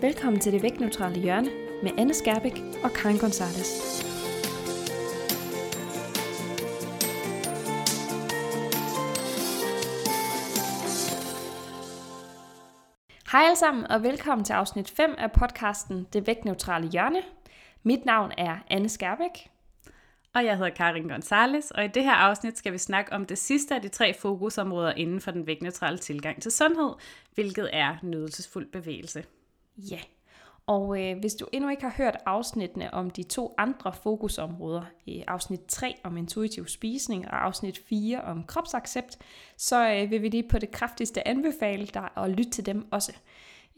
[0.00, 1.50] Velkommen til det vægtneutrale hjørne
[1.82, 2.52] med Anne Skærbæk
[2.84, 3.68] og Karin Gonzalez.
[13.32, 17.22] Hej alle sammen og velkommen til afsnit 5 af podcasten Det vægtneutrale hjørne.
[17.82, 19.50] Mit navn er Anne Skærbæk.
[20.34, 23.38] Og jeg hedder Karin Gonzalez, og i det her afsnit skal vi snakke om det
[23.38, 26.92] sidste af de tre fokusområder inden for den vægtneutrale tilgang til sundhed,
[27.34, 29.24] hvilket er nydelsesfuld bevægelse.
[29.78, 30.00] Ja,
[30.68, 35.22] og øh, hvis du endnu ikke har hørt afsnittene om de to andre fokusområder, øh,
[35.26, 39.18] afsnit 3 om intuitiv spisning og afsnit 4 om kropsaccept,
[39.56, 43.12] så øh, vil vi lige på det kraftigste anbefale dig at lytte til dem også.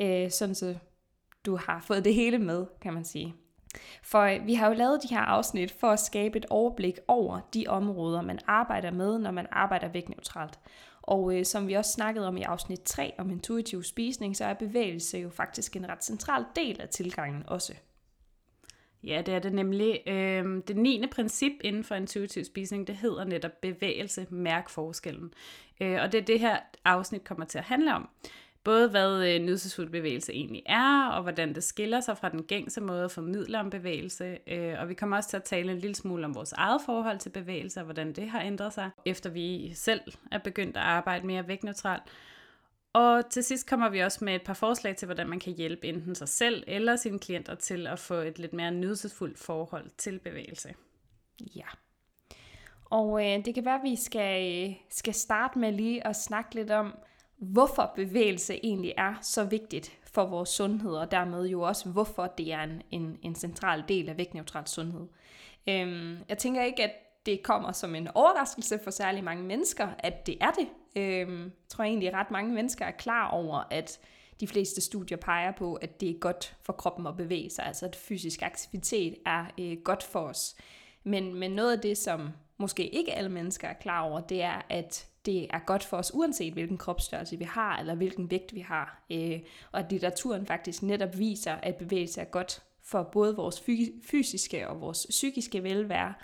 [0.01, 0.75] Øh, sådan så
[1.47, 3.35] du har fået det hele med, kan man sige.
[4.03, 7.41] For øh, vi har jo lavet de her afsnit for at skabe et overblik over
[7.55, 10.59] de områder, man arbejder med, når man arbejder vægtneutralt.
[11.11, 14.55] Og øh, som vi også snakkede om i afsnit 3 om intuitiv spisning, så er
[14.55, 17.75] bevægelse jo faktisk en ret central del af tilgangen også.
[19.05, 20.01] Ja, det er det nemlig.
[20.07, 25.35] Øh, det niende princip inden for intuitiv spisning, det hedder netop bevægelse, mærk forskellen.
[25.81, 28.09] Øh, og det er det her afsnit kommer til at handle om.
[28.65, 32.81] Både hvad øh, nydelsesfuld bevægelse egentlig er, og hvordan det skiller sig fra den gængse
[32.81, 34.39] måde at formidle om bevægelse.
[34.47, 37.19] Øh, og vi kommer også til at tale en lille smule om vores eget forhold
[37.19, 40.01] til bevægelse, og hvordan det har ændret sig, efter vi selv
[40.33, 42.03] er begyndt at arbejde mere vægtneutralt.
[42.93, 45.87] Og til sidst kommer vi også med et par forslag til, hvordan man kan hjælpe
[45.87, 50.19] enten sig selv eller sine klienter til at få et lidt mere nydelsesfuldt forhold til
[50.19, 50.75] bevægelse.
[51.57, 51.67] Ja.
[52.85, 56.55] Og øh, det kan være, at vi skal, øh, skal starte med lige at snakke
[56.55, 56.95] lidt om,
[57.41, 62.53] hvorfor bevægelse egentlig er så vigtigt for vores sundhed, og dermed jo også, hvorfor det
[62.53, 65.07] er en, en, en central del af vægtneutral sundhed.
[65.69, 66.93] Øhm, jeg tænker ikke, at
[67.27, 70.69] det kommer som en overraskelse for særlig mange mennesker, at det er det.
[70.97, 74.01] Øhm, jeg tror egentlig, at ret mange mennesker er klar over, at
[74.41, 77.87] de fleste studier peger på, at det er godt for kroppen at bevæge sig, altså
[77.87, 80.57] at fysisk aktivitet er øh, godt for os.
[81.05, 84.63] Men, men noget af det, som måske ikke alle mennesker er klar over, det er,
[84.69, 88.61] at det er godt for os, uanset hvilken kropsstørrelse vi har, eller hvilken vægt vi
[88.61, 89.05] har.
[89.11, 89.41] Øh,
[89.73, 93.63] og at litteraturen faktisk netop viser, at bevægelse er godt for både vores
[94.05, 96.15] fysiske og vores psykiske velvære,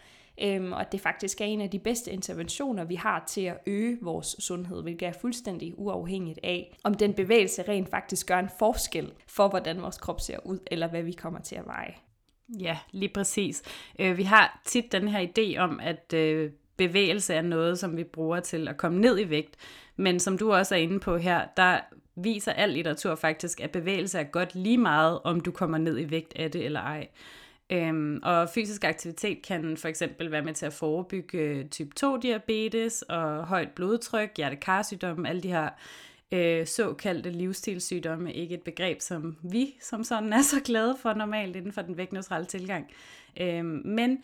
[0.42, 3.58] øhm, og at det faktisk er en af de bedste interventioner, vi har til at
[3.66, 8.50] øge vores sundhed, hvilket er fuldstændig uafhængigt af, om den bevægelse rent faktisk gør en
[8.58, 11.94] forskel for, hvordan vores krop ser ud, eller hvad vi kommer til at veje.
[12.60, 13.62] Ja, lige præcis.
[13.98, 18.04] Øh, vi har tit den her idé om, at øh, bevægelse er noget, som vi
[18.04, 19.56] bruger til at komme ned i vægt.
[19.96, 21.80] Men som du også er inde på her, der
[22.16, 26.10] viser al litteratur faktisk, at bevægelse er godt lige meget, om du kommer ned i
[26.10, 27.08] vægt af det eller ej.
[27.70, 33.02] Øhm, og fysisk aktivitet kan for eksempel være med til at forebygge øh, type 2-diabetes
[33.08, 35.68] og højt blodtryk, hjertekarsygdomme, alle de her
[36.32, 41.56] øh, såkaldte livsstilssygdomme, ikke et begreb, som vi som sådan er så glade for normalt
[41.56, 42.90] inden for den vægtneutrale tilgang.
[43.40, 44.22] Øhm, men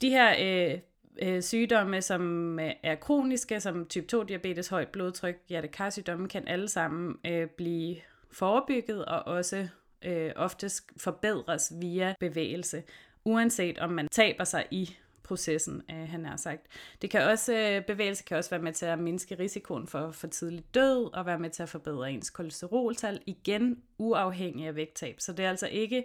[0.00, 0.78] de her øh,
[1.22, 7.16] øh, sygdomme, som øh, er kroniske, som type 2-diabetes, højt blodtryk, hjertekarsygdomme, kan alle sammen
[7.26, 7.96] øh, blive
[8.30, 9.68] forebygget og også
[10.04, 12.82] øh, oftest forbedres via bevægelse,
[13.24, 16.62] uanset om man taber sig i processen, øh, han har sagt.
[17.02, 20.26] Det kan også, øh, bevægelse kan også være med til at mindske risikoen for for
[20.26, 25.16] tidlig død, og være med til at forbedre ens kolesteroltal, igen uafhængig af vægttab.
[25.18, 26.04] Så det er altså ikke,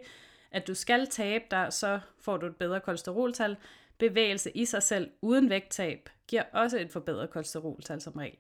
[0.52, 3.58] at du skal tabe dig, så får du et bedre kolesteroltal,
[4.02, 8.38] bevægelse i sig selv uden vægttab giver også et forbedret kolesteroltal som regel.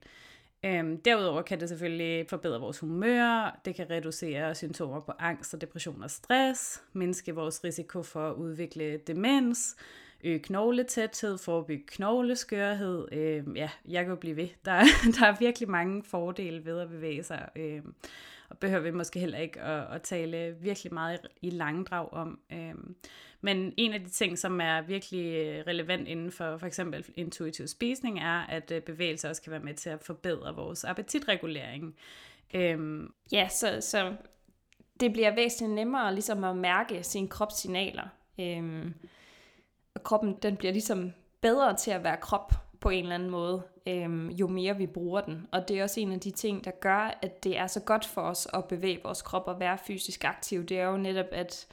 [0.65, 5.61] Øhm, derudover kan det selvfølgelig forbedre vores humør, det kan reducere symptomer på angst og
[5.61, 9.75] depression og stress, mindske vores risiko for at udvikle demens,
[10.23, 13.07] øge knogletæthed, forebygge knogleskørhed.
[13.11, 14.47] Øh, ja, jeg kan jo blive ved.
[14.65, 14.83] Der,
[15.19, 17.49] der er virkelig mange fordele ved at bevæge sig.
[17.55, 17.81] Øh,
[18.49, 22.39] og behøver vi måske heller ikke at, at tale virkelig meget i, i langdrag om.
[22.53, 22.73] Øh,
[23.41, 27.67] men en af de ting, som er virkelig øh, relevant inden for for eksempel intuitiv
[27.67, 31.95] spisning, er, at øh, bevægelse også kan være med til at forbedre vores appetitregulering.
[32.53, 33.13] Øhm.
[33.31, 34.13] Ja, så, så
[34.99, 38.07] det bliver væsentligt nemmere ligesom at mærke sine kropssignaler.
[38.39, 38.93] Øhm,
[39.95, 41.11] og kroppen den bliver ligesom
[41.41, 45.21] bedre til at være krop på en eller anden måde, øhm, jo mere vi bruger
[45.21, 45.47] den.
[45.51, 48.05] Og det er også en af de ting, der gør, at det er så godt
[48.05, 50.65] for os at bevæge vores krop og være fysisk aktiv.
[50.65, 51.67] Det er jo netop, at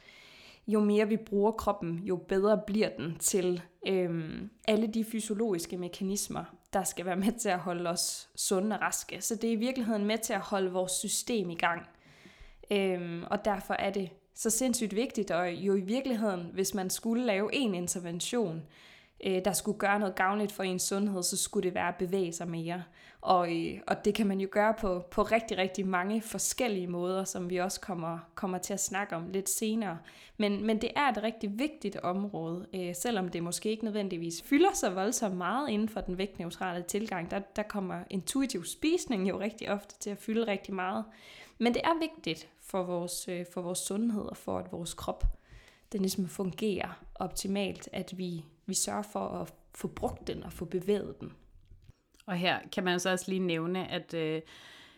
[0.69, 6.43] jo mere vi bruger kroppen, jo bedre bliver den til øhm, alle de fysiologiske mekanismer,
[6.73, 9.21] der skal være med til at holde os sunde og raske.
[9.21, 11.81] Så det er i virkeligheden med til at holde vores system i gang.
[12.71, 17.25] Øhm, og derfor er det så sindssygt vigtigt, og jo i virkeligheden, hvis man skulle
[17.25, 18.63] lave en intervention, øh,
[19.23, 22.33] Øh, der skulle gøre noget gavnligt for ens sundhed, så skulle det være at bevæge
[22.33, 22.83] sig mere.
[23.21, 27.23] Og, øh, og det kan man jo gøre på, på rigtig, rigtig mange forskellige måder,
[27.23, 29.97] som vi også kommer, kommer til at snakke om lidt senere.
[30.37, 34.73] Men, men det er et rigtig vigtigt område, øh, selvom det måske ikke nødvendigvis fylder
[34.73, 37.31] så voldsomt meget inden for den vægtneutrale tilgang.
[37.31, 41.05] Der, der kommer intuitiv spisning jo rigtig ofte til at fylde rigtig meget.
[41.57, 45.23] Men det er vigtigt for vores, øh, for vores sundhed og for, at vores krop
[45.91, 50.65] den ligesom fungerer optimalt, at vi, vi sørger for at få brugt den og få
[50.65, 51.33] bevæget den.
[52.25, 54.41] Og her kan man så også lige nævne, at øh,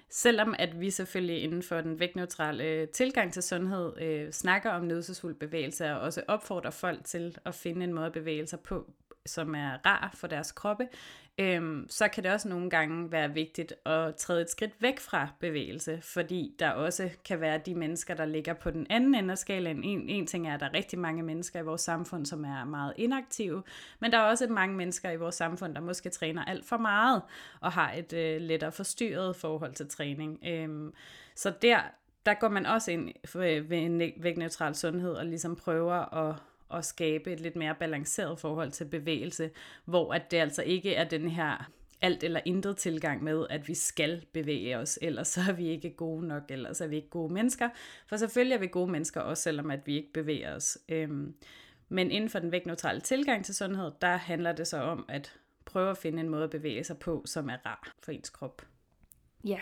[0.09, 4.83] selvom at vi selvfølgelig inden for den vægtneutrale øh, tilgang til sundhed øh, snakker om
[4.83, 8.91] nødsesfuld bevægelse og også opfordrer folk til at finde en måde at bevæge sig på,
[9.25, 10.87] som er rar for deres kroppe,
[11.37, 15.27] øhm, så kan det også nogle gange være vigtigt at træde et skridt væk fra
[15.39, 19.37] bevægelse, fordi der også kan være de mennesker, der ligger på den anden ende af
[19.37, 19.83] skalaen.
[19.83, 22.65] En, en ting er, at der er rigtig mange mennesker i vores samfund, som er
[22.65, 23.63] meget inaktive,
[23.99, 27.21] men der er også mange mennesker i vores samfund, der måske træner alt for meget
[27.61, 30.39] og har et øh, lettere forstyrret forhold til træning.
[30.47, 30.93] Øhm,
[31.35, 31.79] så der,
[32.25, 33.09] der går man også ind
[33.69, 36.35] ved en vægtneutral sundhed og ligesom prøver at
[36.73, 39.51] at skabe et lidt mere balanceret forhold til bevægelse,
[39.85, 41.71] hvor at det altså ikke er den her
[42.01, 45.89] alt eller intet tilgang med, at vi skal bevæge os, ellers så er vi ikke
[45.89, 47.69] gode nok, ellers er vi ikke gode mennesker.
[48.07, 50.77] For selvfølgelig er vi gode mennesker, også selvom at vi ikke bevæger os.
[50.89, 51.35] Øhm,
[51.89, 55.89] men inden for den vægtneutrale tilgang til sundhed, der handler det så om at prøve
[55.89, 58.61] at finde en måde at bevæge sig på, som er rar for ens krop.
[59.43, 59.59] Ja.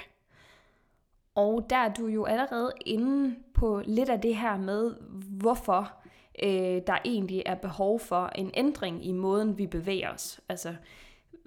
[1.36, 4.96] Og der er du jo allerede inde på lidt af det her med,
[5.40, 6.00] hvorfor
[6.44, 10.40] øh, der egentlig er behov for en ændring i måden, vi bevæger os.
[10.50, 10.76] Altså,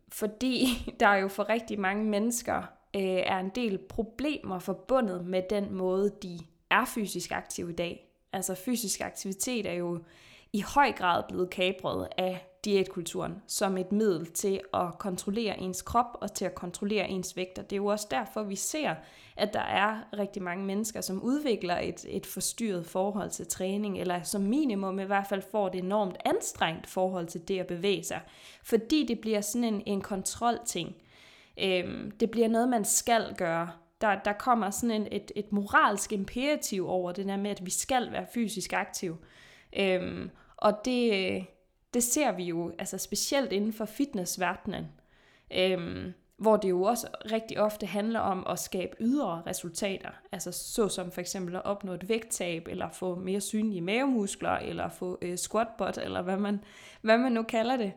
[0.08, 0.66] fordi
[1.00, 2.58] der er jo for rigtig mange mennesker
[2.96, 6.38] øh, er en del problemer forbundet med den måde, de
[6.70, 8.08] er fysisk aktive i dag.
[8.32, 9.98] Altså fysisk aktivitet er jo
[10.52, 16.18] i høj grad blevet kabret af diætkulturen som et middel til at kontrollere ens krop
[16.20, 17.58] og til at kontrollere ens vægt.
[17.58, 18.94] Og det er jo også derfor, vi ser,
[19.36, 24.22] at der er rigtig mange mennesker, som udvikler et, et forstyrret forhold til træning, eller
[24.22, 28.20] som minimum i hvert fald får et enormt anstrengt forhold til det at bevæge sig.
[28.64, 30.96] Fordi det bliver sådan en, en kontrolting.
[31.60, 33.70] Øhm, det bliver noget, man skal gøre.
[34.00, 37.70] Der, der kommer sådan en, et, et moralsk imperativ over det der med, at vi
[37.70, 39.18] skal være fysisk aktive.
[39.76, 41.46] Øhm, og det,
[41.94, 44.86] det ser vi jo altså specielt inden for fitnessverdenen,
[45.54, 51.10] øhm, hvor det jo også rigtig ofte handler om at skabe ydre resultater, altså såsom
[51.10, 55.68] for eksempel at opnå et vægttab, eller få mere synlige mavemuskler, eller få øh, squat
[55.78, 56.60] butt, eller hvad man,
[57.00, 57.92] hvad man nu kalder det.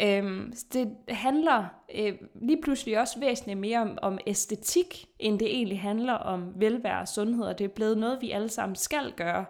[0.00, 5.80] Øhm, det handler øh, lige pludselig også væsentligt mere om, om æstetik, end det egentlig
[5.80, 9.44] handler om velvære og sundhed, og det er blevet noget, vi alle sammen skal gøre,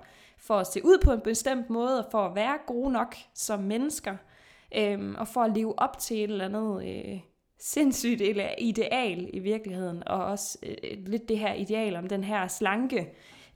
[0.47, 3.61] for at se ud på en bestemt måde, og for at være gode nok som
[3.61, 4.17] mennesker,
[4.77, 7.21] øhm, og for at leve op til et eller andet øh,
[7.59, 8.23] sindssygt
[8.59, 13.09] ideal i virkeligheden, og også øh, lidt det her ideal om den her slanke,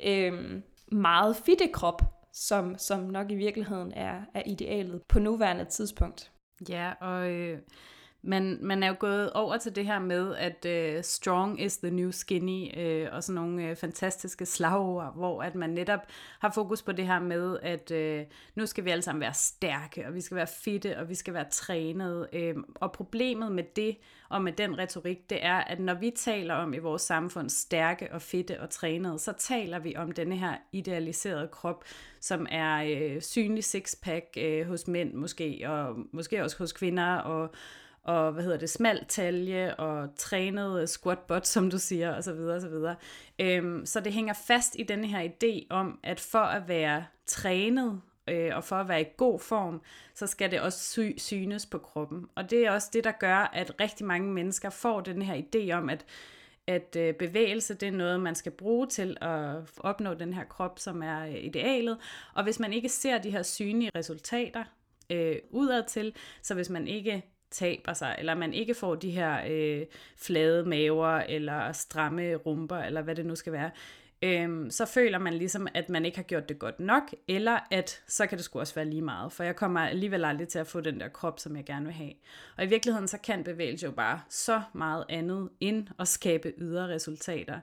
[0.04, 0.62] øh,
[0.92, 2.02] meget fitte krop,
[2.32, 6.32] som, som nok i virkeligheden er, er idealet på nuværende tidspunkt.
[6.68, 7.58] Ja, og øh,
[8.26, 11.90] man, man er jo gået over til det her med, at uh, strong is the
[11.90, 16.00] new skinny, uh, og sådan nogle uh, fantastiske slagord, hvor at man netop
[16.38, 20.06] har fokus på det her med, at uh, nu skal vi alle sammen være stærke,
[20.06, 22.28] og vi skal være fitte, og vi skal være trænede.
[22.32, 23.96] Uh, og problemet med det,
[24.28, 28.12] og med den retorik, det er, at når vi taler om i vores samfund stærke
[28.12, 31.84] og fitte og trænede, så taler vi om denne her idealiserede krop,
[32.20, 37.54] som er uh, synlig sixpack uh, hos mænd måske, og måske også hos kvinder, og
[38.06, 42.24] og hvad hedder det, smal talje og trænet øh, squat butt, som du siger, og
[42.24, 42.96] så videre, og så videre.
[43.38, 48.00] Øhm, så det hænger fast i denne her idé om, at for at være trænet
[48.28, 49.82] øh, og for at være i god form,
[50.14, 52.26] så skal det også sy- synes på kroppen.
[52.34, 55.72] Og det er også det, der gør, at rigtig mange mennesker får den her idé
[55.72, 56.04] om, at
[56.68, 60.78] at øh, bevægelse det er noget, man skal bruge til at opnå den her krop,
[60.78, 61.98] som er øh, idealet.
[62.34, 64.64] Og hvis man ikke ser de her synlige resultater
[65.10, 69.86] øh, udadtil, så hvis man ikke taber sig, eller man ikke får de her øh,
[70.16, 73.70] flade maver, eller stramme rumper, eller hvad det nu skal være,
[74.22, 78.02] øh, så føler man ligesom, at man ikke har gjort det godt nok, eller at
[78.06, 80.66] så kan det sgu også være lige meget, for jeg kommer alligevel aldrig til at
[80.66, 82.12] få den der krop, som jeg gerne vil have.
[82.56, 86.88] Og i virkeligheden, så kan bevægelse jo bare så meget andet, end at skabe ydre
[86.88, 87.60] resultater.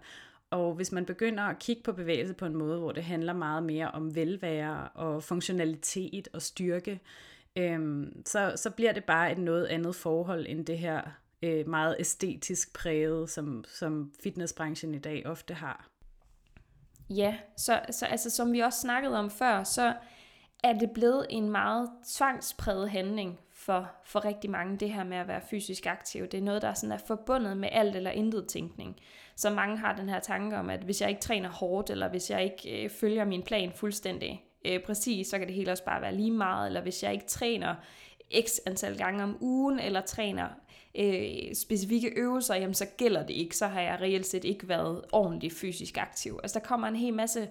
[0.50, 3.64] Og hvis man begynder at kigge på bevægelse på en måde, hvor det handler meget
[3.64, 7.00] mere om velvære og funktionalitet og styrke,
[7.56, 11.02] øhm, så, så bliver det bare et noget andet forhold end det her
[11.42, 15.88] øh, meget æstetisk præget, som, som fitnessbranchen i dag ofte har.
[17.10, 19.94] Ja, så, så altså, som vi også snakkede om før, så
[20.64, 25.28] er det blevet en meget tvangspræget handling for, for rigtig mange, det her med at
[25.28, 26.28] være fysisk aktiv.
[26.28, 29.00] Det er noget, der sådan er forbundet med alt eller intet tænkning.
[29.36, 32.30] Så mange har den her tanke om, at hvis jeg ikke træner hårdt, eller hvis
[32.30, 36.02] jeg ikke øh, følger min plan fuldstændig øh, præcis, så kan det hele også bare
[36.02, 36.68] være lige meget.
[36.68, 37.76] Eller hvis jeg ikke træner
[38.48, 40.48] x antal gange om ugen, eller træner
[40.96, 43.58] øh, specifikke øvelser, jamen så gælder det ikke.
[43.58, 46.40] Så har jeg reelt set ikke været ordentligt fysisk aktiv.
[46.44, 47.48] Altså der kommer en hel masse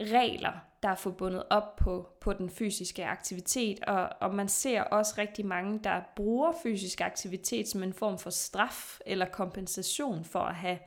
[0.00, 0.52] regler,
[0.82, 5.46] der er forbundet op på, på den fysiske aktivitet, og, og man ser også rigtig
[5.46, 10.78] mange, der bruger fysisk aktivitet som en form for straf eller kompensation for at have,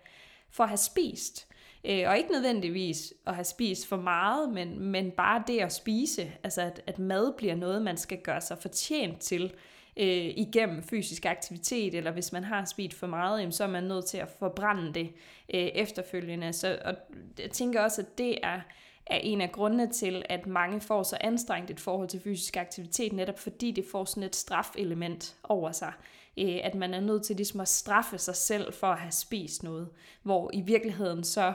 [0.49, 1.47] for at have spist.
[1.85, 6.31] Øh, og ikke nødvendigvis at have spist for meget, men, men bare det at spise,
[6.43, 9.53] altså at, at mad bliver noget, man skal gøre sig fortjent til
[9.97, 13.83] øh, igennem fysisk aktivitet, eller hvis man har spist for meget, jamen, så er man
[13.83, 15.09] nødt til at forbrænde det
[15.53, 16.53] øh, efterfølgende.
[16.53, 16.95] Så og
[17.39, 18.59] jeg tænker også, at det er
[19.05, 23.13] er en af grundene til, at mange får så anstrengt et forhold til fysisk aktivitet,
[23.13, 25.93] netop fordi det får sådan et strafelement over sig.
[26.37, 29.63] Øh, at man er nødt til ligesom at straffe sig selv for at have spist
[29.63, 29.89] noget.
[30.23, 31.53] Hvor i virkeligheden så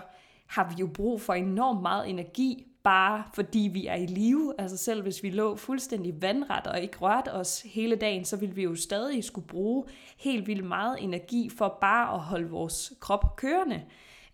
[0.51, 4.55] har vi jo brug for enormt meget energi, bare fordi vi er i live.
[4.59, 8.55] Altså selv hvis vi lå fuldstændig vandret og ikke rørte os hele dagen, så ville
[8.55, 9.85] vi jo stadig skulle bruge
[10.19, 13.83] helt vildt meget energi for bare at holde vores krop kørende.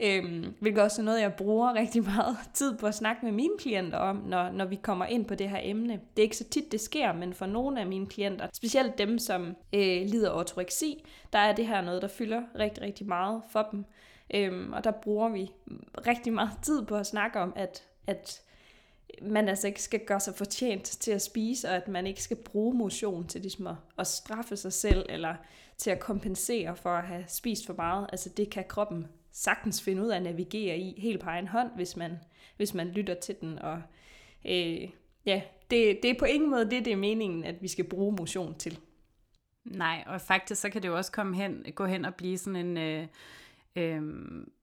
[0.01, 3.59] Øhm, hvilket også er noget, jeg bruger rigtig meget tid på at snakke med mine
[3.59, 5.93] klienter om, når, når vi kommer ind på det her emne.
[5.93, 9.19] Det er ikke så tit, det sker, men for nogle af mine klienter, specielt dem,
[9.19, 13.43] som øh, lider af ortoreksi, der er det her noget, der fylder rigtig, rigtig meget
[13.51, 13.85] for dem.
[14.35, 15.51] Øhm, og der bruger vi
[16.07, 18.43] rigtig meget tid på at snakke om, at, at
[19.23, 22.37] man altså ikke skal gøre sig fortjent til at spise, og at man ikke skal
[22.37, 25.35] bruge motion til ligesom at, at straffe sig selv, eller
[25.77, 28.07] til at kompensere for at have spist for meget.
[28.13, 31.71] Altså det kan kroppen sagtens finde ud af at navigere i helt på egen hånd,
[31.75, 32.19] hvis man,
[32.57, 33.59] hvis man lytter til den.
[33.59, 33.83] Og
[34.45, 34.89] øh,
[35.27, 38.17] ja, det, det er på ingen måde det, det er meningen, at vi skal bruge
[38.19, 38.79] motion til.
[39.65, 42.67] Nej, og faktisk så kan det jo også komme hen, gå hen og blive sådan
[42.67, 43.07] en øh,
[43.77, 44.03] øh,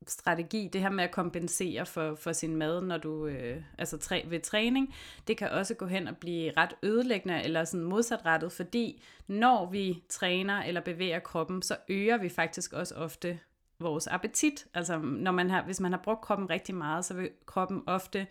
[0.08, 4.22] strategi, det her med at kompensere for, for sin mad, når du øh, altså træ,
[4.27, 4.96] ved træning,
[5.27, 10.03] det kan også gå hen og blive ret ødelæggende eller sådan modsatrettet, fordi når vi
[10.10, 13.39] træner eller bevæger kroppen, så øger vi faktisk også ofte
[13.79, 14.65] vores appetit.
[14.74, 18.27] Altså når man har, hvis man har brugt kroppen rigtig meget, så vil kroppen ofte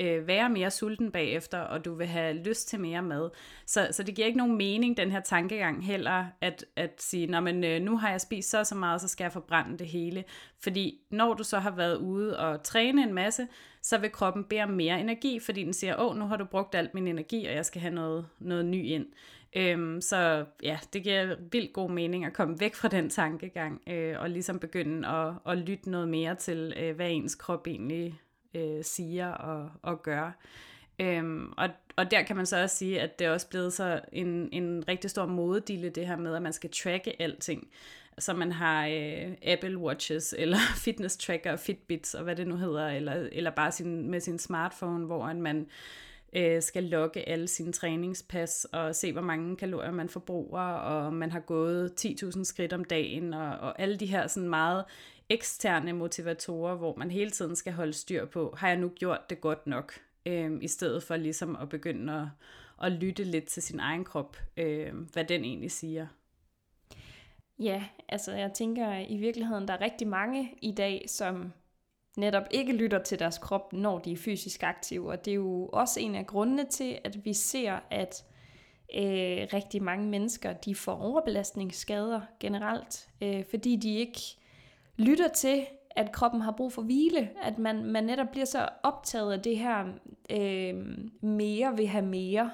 [0.00, 3.30] øh, være mere sulten bagefter, og du vil have lyst til mere mad.
[3.66, 7.40] Så, så det giver ikke nogen mening, den her tankegang heller, at, at sige, Nå,
[7.40, 10.24] men, øh, nu har jeg spist så så meget, så skal jeg forbrænde det hele.
[10.62, 13.48] Fordi når du så har været ude og træne en masse,
[13.82, 16.74] så vil kroppen bære om mere energi, fordi den siger, åh, nu har du brugt
[16.74, 19.06] alt min energi, og jeg skal have noget, noget ny ind.
[19.56, 24.20] Øhm, så ja, det giver vildt god mening at komme væk fra den tankegang, øh,
[24.20, 28.20] og ligesom begynde at, at lytte noget mere til, øh, hvad ens krop egentlig
[28.54, 30.32] øh, siger og, og gør.
[30.98, 34.00] Øhm, og, og der kan man så også sige, at det er også blevet så
[34.12, 37.68] en, en rigtig stor modedille, det her med, at man skal tracke alting.
[38.18, 42.88] Så man har øh, Apple Watches, eller fitness tracker, Fitbits, og hvad det nu hedder,
[42.88, 45.66] eller, eller bare sin, med sin smartphone, hvor man
[46.32, 51.32] øh, skal logge alle sine træningspas og se, hvor mange kalorier man forbruger, og man
[51.32, 54.84] har gået 10.000 skridt om dagen, og, og alle de her sådan meget
[55.28, 59.40] eksterne motivatorer, hvor man hele tiden skal holde styr på, har jeg nu gjort det
[59.40, 59.92] godt nok,
[60.26, 62.26] øh, i stedet for ligesom at begynde at,
[62.86, 66.06] at lytte lidt til sin egen krop, øh, hvad den egentlig siger.
[67.58, 71.52] Ja, altså jeg tænker i virkeligheden, der er rigtig mange i dag, som
[72.16, 75.10] netop ikke lytter til deres krop, når de er fysisk aktive.
[75.10, 78.24] Og det er jo også en af grundene til, at vi ser, at
[78.94, 84.20] øh, rigtig mange mennesker de får overbelastningsskader generelt, øh, fordi de ikke
[84.96, 89.32] lytter til, at kroppen har brug for hvile, at man, man netop bliver så optaget
[89.32, 89.84] af det her
[90.30, 90.74] øh,
[91.20, 92.50] mere vil have mere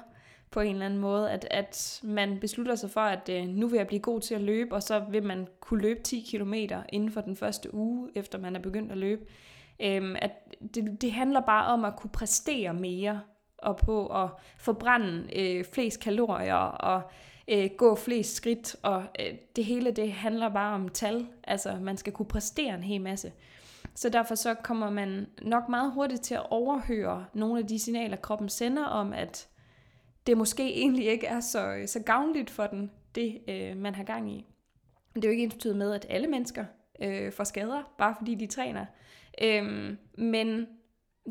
[0.51, 3.77] på en eller anden måde, at, at man beslutter sig for, at øh, nu vil
[3.77, 6.53] jeg blive god til at løbe, og så vil man kunne løbe 10 km
[6.89, 9.25] inden for den første uge, efter man er begyndt at løbe.
[9.79, 10.31] Øhm, at
[10.75, 13.21] det, det handler bare om at kunne præstere mere,
[13.57, 17.01] og på at forbrænde øh, flest kalorier, og
[17.47, 21.27] øh, gå flest skridt, og øh, det hele det handler bare om tal.
[21.43, 23.31] Altså, man skal kunne præstere en hel masse.
[23.95, 28.17] Så derfor så kommer man nok meget hurtigt til at overhøre nogle af de signaler,
[28.17, 29.47] kroppen sender om, at
[30.27, 34.03] det måske egentlig ikke er så, øh, så gavnligt for den, det øh, man har
[34.03, 34.45] gang i.
[35.15, 36.65] Det er jo ikke ens med, at alle mennesker
[36.99, 38.85] øh, får skader, bare fordi de træner.
[39.41, 40.67] Øhm, men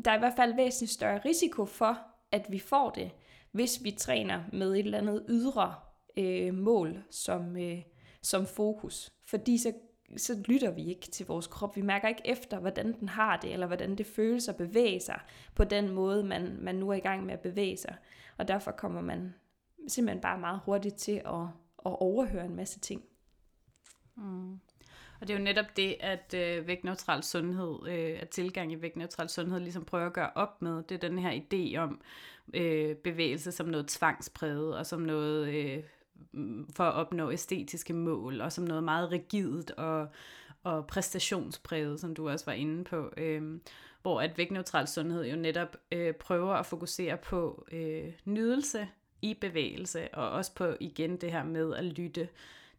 [0.05, 1.99] der er i hvert fald væsentligt større risiko for,
[2.31, 3.11] at vi får det,
[3.51, 5.75] hvis vi træner med et eller andet ydre
[6.17, 7.81] øh, mål som, øh,
[8.21, 9.13] som fokus.
[9.25, 9.73] Fordi så,
[10.17, 11.75] så lytter vi ikke til vores krop.
[11.75, 15.19] Vi mærker ikke efter, hvordan den har det, eller hvordan det føles at bevæge sig
[15.55, 17.95] på den måde, man, man nu er i gang med at bevæge sig.
[18.37, 19.33] Og derfor kommer man
[19.87, 21.47] simpelthen bare meget hurtigt til at,
[21.85, 23.03] at overhøre en masse ting.
[24.15, 24.59] Mm.
[25.21, 29.29] Og det er jo netop det, at øh, vægtneutral sundhed, øh, at tilgang i vægtneutral
[29.29, 32.01] sundhed ligesom prøver at gøre op med, det er den her idé om
[32.53, 35.83] øh, bevægelse som noget tvangspræget, og som noget øh,
[36.75, 40.07] for at opnå æstetiske mål, og som noget meget rigidt og,
[40.63, 43.11] og præstationspræget, som du også var inde på.
[43.17, 43.59] Øh,
[44.01, 48.87] hvor at vægtneutral sundhed jo netop øh, prøver at fokusere på øh, nydelse
[49.21, 52.29] i bevægelse, og også på igen det her med at lytte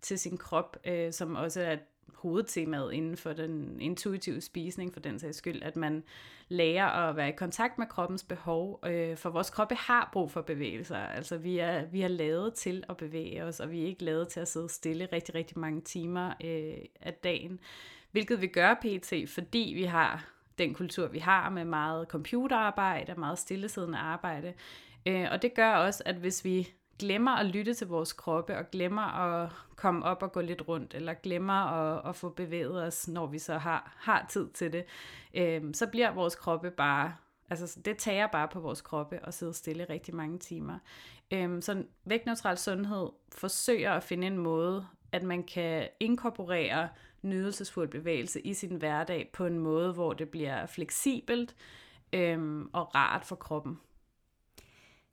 [0.03, 1.77] til sin krop, øh, som også er
[2.25, 6.03] hovedtemaet inden for den intuitive spisning, for den sags skyld, at man
[6.49, 10.43] lærer at være i kontakt med kroppens behov, øh, for vores kroppe har brug for
[10.43, 10.97] bevægelser.
[10.97, 14.29] Altså vi er, vi er lavet til at bevæge os, og vi er ikke lavet
[14.29, 17.61] til at sidde stille rigtig, rigtig mange timer øh, af dagen,
[18.13, 23.39] hvilket vi gør pt, fordi vi har den kultur, vi har med meget computerarbejde, meget
[23.39, 24.53] stillesiddende arbejde.
[25.07, 28.71] Øh, og det gør også, at hvis vi glemmer at lytte til vores kroppe, og
[28.71, 33.09] glemmer at komme op og gå lidt rundt, eller glemmer at, at få bevæget os,
[33.09, 34.85] når vi så har, har tid til det,
[35.35, 37.15] øh, så bliver vores kroppe bare,
[37.51, 40.79] altså det tager bare på vores kroppe at sidde stille rigtig mange timer.
[41.31, 46.89] Øh, så vægtneutral sundhed forsøger at finde en måde, at man kan inkorporere
[47.23, 51.55] nydelsesfuld bevægelse i sin hverdag på en måde, hvor det bliver fleksibelt
[52.13, 53.79] øh, og rart for kroppen.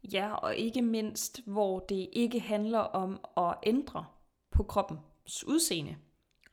[0.04, 4.06] Ja, og ikke mindst, hvor det ikke handler om at ændre
[4.52, 5.96] på kroppens udseende.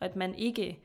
[0.00, 0.78] At man ikke,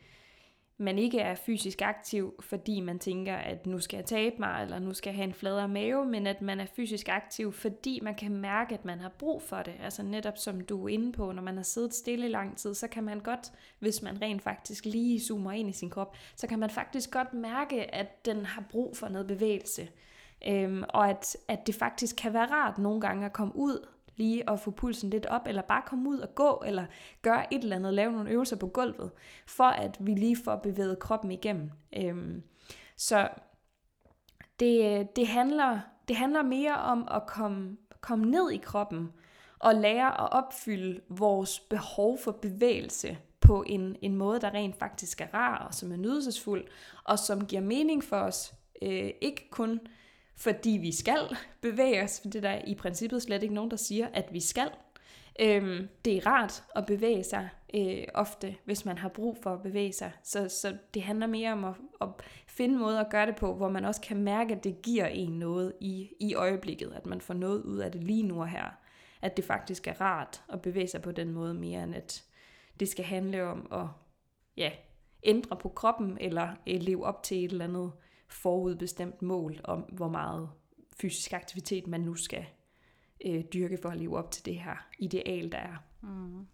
[0.78, 4.80] man ikke er fysisk aktiv, fordi man tænker, at nu skal jeg tabe mig, eller
[4.80, 8.16] nu skal jeg have en fladere mave, men at man er fysisk aktiv, fordi man
[8.16, 9.74] kan mærke, at man har brug for det.
[9.80, 12.74] Altså netop som du er inde på, når man har siddet stille i lang tid,
[12.74, 16.48] så kan man godt, hvis man rent faktisk lige zoomer ind i sin krop, så
[16.48, 19.90] kan man faktisk godt mærke, at den har brug for noget bevægelse.
[20.48, 24.50] Øhm, og at, at det faktisk kan være rart nogle gange at komme ud lige
[24.50, 26.86] og få pulsen lidt op, eller bare komme ud og gå, eller
[27.22, 29.12] gøre et eller andet, lave nogle øvelser på gulvet,
[29.48, 31.72] for at vi lige får bevæget kroppen igennem.
[31.98, 32.44] Øhm,
[32.98, 33.30] så
[34.60, 39.12] det, det, handler, det handler mere om at komme, komme ned i kroppen,
[39.60, 45.22] og lære at opfylde vores behov for bevægelse på en, en måde, der rent faktisk
[45.22, 46.66] er rar, og som er nydelsesfuld,
[47.04, 48.54] og som giver mening for os.
[48.82, 49.80] Øh, ikke kun øh,
[50.36, 53.78] fordi vi skal bevæge os, for det er der i princippet slet ikke nogen, der
[53.78, 54.70] siger, at vi skal.
[55.40, 59.62] Øhm, det er rart at bevæge sig øh, ofte, hvis man har brug for at
[59.62, 60.12] bevæge sig.
[60.24, 62.08] Så, så det handler mere om at, at
[62.48, 65.40] finde måder at gøre det på, hvor man også kan mærke, at det giver en
[65.40, 68.66] noget i, i øjeblikket, at man får noget ud af det lige nu og her.
[69.22, 72.24] At det faktisk er rart at bevæge sig på den måde, mere end at
[72.80, 73.88] det skal handle om at
[74.58, 74.72] ja,
[75.24, 77.92] ændre på kroppen, eller øh, leve op til et eller andet
[78.34, 80.50] forudbestemt mål om, hvor meget
[81.02, 82.46] fysisk aktivitet man nu skal
[83.26, 85.84] øh, dyrke for at leve op til det her ideal, der er.
[86.02, 86.48] Mm.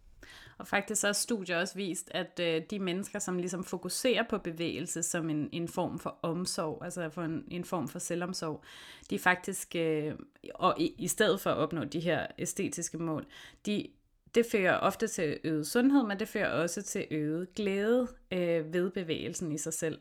[0.58, 4.38] Og faktisk så har studier også vist, at øh, de mennesker, som ligesom fokuserer på
[4.38, 8.64] bevægelse som en, en form for omsorg, altså for en, en form for selvomsorg,
[9.10, 10.14] de faktisk, øh,
[10.56, 13.26] og i, i stedet for at opnå de her æstetiske mål,
[13.66, 13.88] de
[14.36, 18.92] det fører ofte til øget sundhed, men det fører også til øget glæde øh, ved
[18.92, 20.00] bevægelsen i sig selv.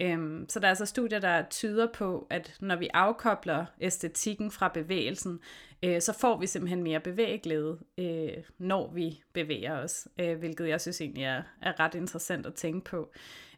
[0.00, 4.68] Øhm, så der er altså studier, der tyder på, at når vi afkobler æstetikken fra
[4.68, 5.40] bevægelsen,
[5.82, 10.80] øh, så får vi simpelthen mere bevægeglæde, øh, når vi bevæger os, øh, hvilket jeg
[10.80, 13.12] synes egentlig er, er ret interessant at tænke på.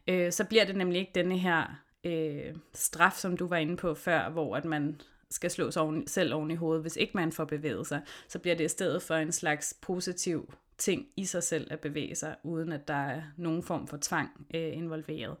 [0.07, 3.93] Øh, så bliver det nemlig ikke denne her øh, straf, som du var inde på
[3.93, 7.31] før, hvor at man skal slå sig oven, selv oven i hovedet, hvis ikke man
[7.31, 11.43] får bevæget sig, så bliver det i stedet for en slags positiv ting i sig
[11.43, 15.35] selv at bevæge sig, uden at der er nogen form for tvang øh, involveret.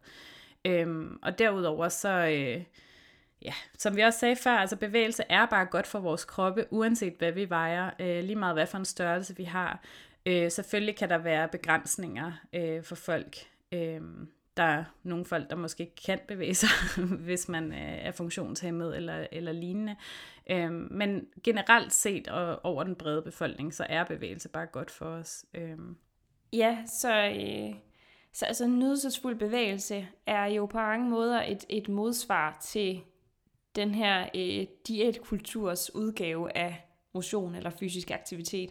[0.65, 2.63] Øhm, og derudover så, øh,
[3.41, 7.13] ja, som vi også sagde før, altså bevægelse er bare godt for vores kroppe, uanset
[7.17, 9.83] hvad vi vejer, øh, lige meget hvad for en størrelse vi har.
[10.25, 13.37] Øh, selvfølgelig kan der være begrænsninger øh, for folk.
[13.71, 14.01] Øh,
[14.57, 16.69] der er nogle folk, der måske ikke kan bevæge sig,
[17.25, 19.95] hvis man øh, er funktionshemmet eller, eller lignende.
[20.49, 25.05] Øhm, men generelt set og over den brede befolkning, så er bevægelse bare godt for
[25.05, 25.45] os.
[25.53, 25.97] Øhm.
[26.53, 27.75] Ja, så, øh,
[28.33, 33.01] så altså nydelsesfuld bevægelse er jo på mange måder et, et modsvar til
[33.75, 38.69] den her øh, diætkulturs udgave af motion eller fysisk aktivitet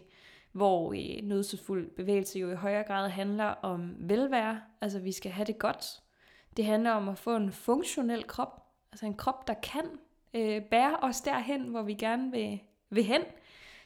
[0.59, 5.45] hvor øh, nydelsesfuld bevægelse jo i højere grad handler om velvære, altså vi skal have
[5.45, 5.85] det godt.
[6.57, 9.85] Det handler om at få en funktionel krop, altså en krop, der kan
[10.33, 13.21] øh, bære os derhen, hvor vi gerne vil, vil hen.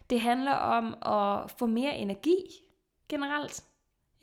[0.09, 2.45] Det handler om at få mere energi
[3.09, 3.63] generelt.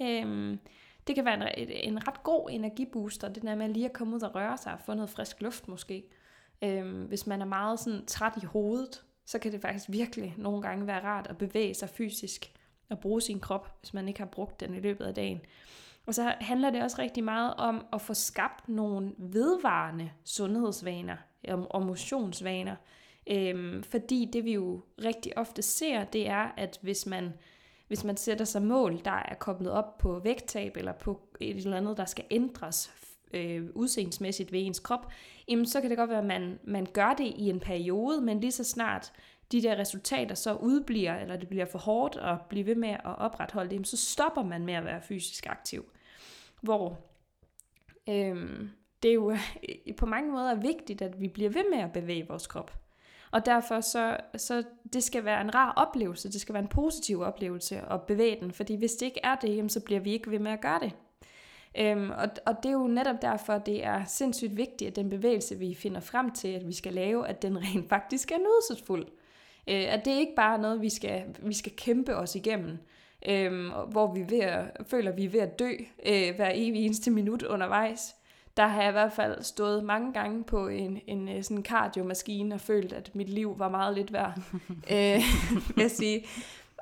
[0.02, 0.60] Øhm,
[1.06, 4.22] det kan være en, en ret god energibooster, det der med lige at komme ud
[4.22, 6.04] og røre sig og få noget frisk luft måske.
[6.62, 10.62] Øhm, hvis man er meget sådan træt i hovedet, så kan det faktisk virkelig nogle
[10.62, 12.52] gange være rart at bevæge sig fysisk
[12.88, 15.40] og bruge sin krop, hvis man ikke har brugt den i løbet af dagen.
[16.06, 21.16] Og så handler det også rigtig meget om at få skabt nogle vedvarende sundhedsvaner
[21.48, 22.76] og motionsvaner.
[23.26, 27.32] Øhm, fordi det vi jo rigtig ofte ser, det er, at hvis man,
[27.88, 31.76] hvis man sætter sig mål, der er koblet op på vægttab eller på et eller
[31.76, 32.92] andet, der skal ændres
[33.34, 35.12] øh, udseendsmæssigt ved ens krop,
[35.48, 38.40] jamen så kan det godt være, at man, man gør det i en periode, men
[38.40, 39.12] lige så snart
[39.52, 43.18] de der resultater så udbliver, eller det bliver for hårdt at blive ved med at
[43.18, 45.90] opretholde det, så stopper man med at være fysisk aktiv.
[46.60, 46.98] Hvor
[48.08, 48.70] øhm,
[49.02, 49.36] det er jo
[49.98, 52.76] på mange måder vigtigt, at vi bliver ved med at bevæge vores krop.
[53.32, 57.20] Og derfor så, så det skal være en rar oplevelse, det skal være en positiv
[57.20, 60.30] oplevelse at bevæge den, fordi hvis det ikke er det, jamen, så bliver vi ikke
[60.30, 60.92] ved med at gøre det.
[61.78, 65.58] Øhm, og, og det er jo netop derfor, det er sindssygt vigtigt, at den bevægelse,
[65.58, 69.06] vi finder frem til, at vi skal lave, at den rent faktisk er nydelsesfuld.
[69.68, 72.78] Øh, at det ikke bare er noget, vi skal, vi skal kæmpe os igennem,
[73.28, 75.70] øh, hvor vi ved at, føler, vi er ved at dø
[76.06, 78.14] øh, hver evig eneste minut undervejs.
[78.56, 82.54] Der har jeg i hvert fald stået mange gange på en, en øh, sådan kardiomaskine
[82.54, 84.38] og følt, at mit liv var meget lidt værd,
[84.94, 85.22] øh,
[85.76, 86.26] vil jeg sige.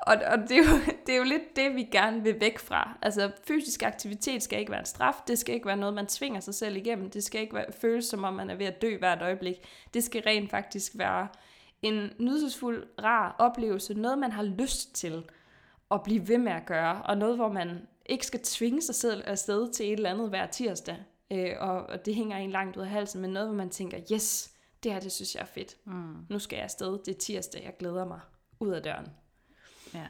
[0.02, 2.98] Og, og det, er jo, det er jo lidt det, vi gerne vil væk fra.
[3.02, 6.40] Altså fysisk aktivitet skal ikke være en straf, det skal ikke være noget, man tvinger
[6.40, 8.98] sig selv igennem, det skal ikke være, føles som om man er ved at dø
[8.98, 9.56] hvert øjeblik.
[9.94, 11.28] Det skal rent faktisk være
[11.82, 15.24] en nydelsesfuld, rar oplevelse, noget man har lyst til
[15.90, 19.22] at blive ved med at gøre, og noget, hvor man ikke skal tvinge sig selv
[19.26, 20.96] afsted til et eller andet hver tirsdag,
[21.32, 23.98] øh, og, og det hænger en langt ud af halsen, men noget, hvor man tænker,
[24.12, 25.76] yes, det her, det synes jeg er fedt.
[25.84, 26.16] Mm.
[26.28, 28.20] Nu skal jeg afsted, det er tirsdag, jeg glæder mig
[28.60, 29.06] ud af døren.
[29.94, 30.06] Ja.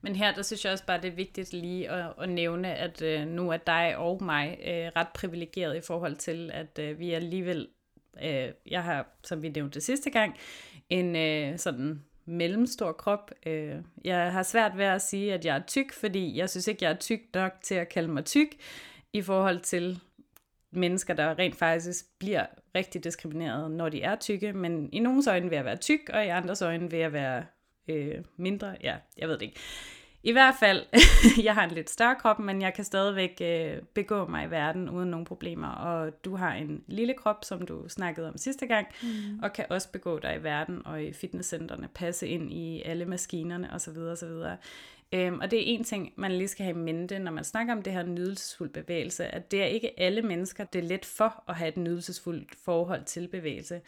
[0.00, 3.02] Men her, der synes jeg også bare, det er vigtigt lige at, at nævne, at
[3.02, 7.12] øh, nu er dig og mig øh, ret privilegeret i forhold til, at øh, vi
[7.12, 7.68] alligevel,
[8.22, 10.36] øh, jeg har, som vi nævnte sidste gang,
[10.88, 13.30] en øh, sådan mellemstor krop.
[13.46, 16.84] Øh, jeg har svært ved at sige, at jeg er tyk, fordi jeg synes ikke,
[16.84, 18.48] jeg er tyk nok til at kalde mig tyk,
[19.12, 20.00] i forhold til
[20.70, 25.48] mennesker, der rent faktisk bliver rigtig diskrimineret, når de er tykke, men i nogens øjne
[25.48, 27.44] vil jeg være tyk, og i andres øjne vil jeg være
[27.88, 28.76] øh, mindre.
[28.82, 29.60] Ja, jeg ved det ikke.
[30.26, 30.82] I hvert fald,
[31.46, 34.90] jeg har en lidt større krop, men jeg kan stadigvæk øh, begå mig i verden
[34.90, 35.68] uden nogen problemer.
[35.68, 39.38] Og du har en lille krop, som du snakkede om sidste gang, mm.
[39.42, 43.72] og kan også begå dig i verden og i fitnesscentrene, passe ind i alle maskinerne
[43.72, 43.98] osv.
[43.98, 44.28] osv.
[45.12, 47.72] Øhm, og det er en ting, man lige skal have i mente, når man snakker
[47.72, 51.44] om det her nydelsesfuld bevægelse, at det er ikke alle mennesker, det er let for
[51.48, 53.80] at have et nydelsesfuldt forhold til bevægelse.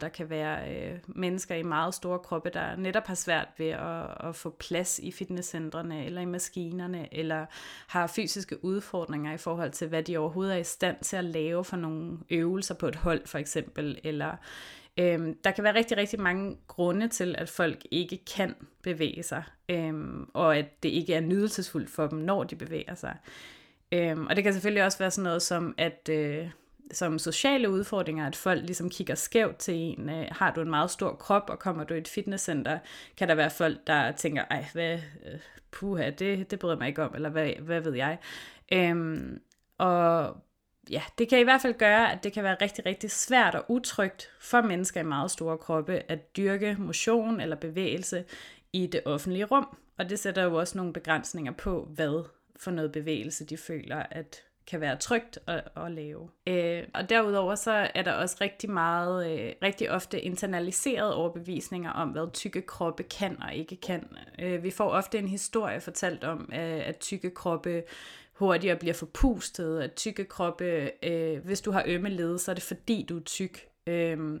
[0.00, 4.28] Der kan være øh, mennesker i meget store kroppe, der netop har svært ved at,
[4.28, 7.46] at få plads i fitnesscentrene eller i maskinerne, eller
[7.86, 11.64] har fysiske udfordringer i forhold til, hvad de overhovedet er i stand til at lave
[11.64, 14.36] for nogle øvelser på et hold for eksempel, eller
[14.98, 19.42] Øhm, der kan være rigtig, rigtig mange grunde til, at folk ikke kan bevæge sig,
[19.68, 23.16] øhm, og at det ikke er nydelsesfuldt for dem, når de bevæger sig.
[23.92, 26.50] Øhm, og det kan selvfølgelig også være sådan noget som, at øh,
[26.92, 30.10] som sociale udfordringer, at folk ligesom kigger skævt til en.
[30.10, 32.78] Øh, har du en meget stor krop, og kommer du i et fitnesscenter,
[33.16, 37.02] kan der være folk, der tænker, ej, hvad, øh, puha, det, det bryder mig ikke
[37.02, 38.18] om, eller hvad, hvad ved jeg.
[38.72, 39.40] Øhm,
[39.78, 40.36] og
[40.90, 43.64] ja, det kan i hvert fald gøre, at det kan være rigtig, rigtig svært og
[43.68, 48.24] utrygt for mennesker i meget store kroppe at dyrke motion eller bevægelse
[48.72, 49.76] i det offentlige rum.
[49.98, 52.24] Og det sætter jo også nogle begrænsninger på, hvad
[52.56, 56.28] for noget bevægelse de føler, at kan være trygt at, at lave.
[56.46, 62.08] Øh, og derudover så er der også rigtig meget, øh, rigtig ofte internaliseret overbevisninger om,
[62.08, 64.08] hvad tykke kroppe kan og ikke kan.
[64.38, 67.82] Øh, vi får ofte en historie fortalt om, øh, at tykke kroppe
[68.34, 72.64] hurtigere bliver forpustet, at tykke kroppe, øh, hvis du har ømme led, så er det
[72.64, 73.68] fordi, du er tyk.
[73.86, 74.40] Øh,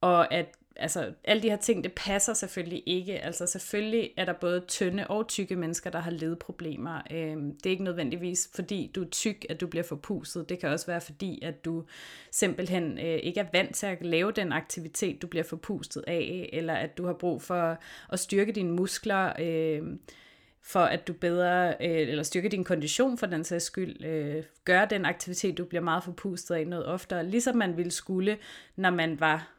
[0.00, 0.46] og at
[0.80, 3.18] altså, alle de her ting, det passer selvfølgelig ikke.
[3.18, 7.00] Altså selvfølgelig er der både tynde og tykke mennesker, der har ledproblemer.
[7.10, 10.48] Øh, det er ikke nødvendigvis fordi, du er tyk, at du bliver forpustet.
[10.48, 11.84] Det kan også være fordi, at du
[12.30, 16.74] simpelthen øh, ikke er vant til at lave den aktivitet, du bliver forpustet af, eller
[16.74, 17.78] at du har brug for
[18.12, 19.32] at styrke dine muskler.
[19.40, 19.82] Øh,
[20.62, 24.86] for at du bedre, øh, eller styrke din kondition for den sags skyld, øh, gøre
[24.90, 28.38] den aktivitet, du bliver meget forpustet af noget oftere, ligesom man ville skulle,
[28.76, 29.52] når man var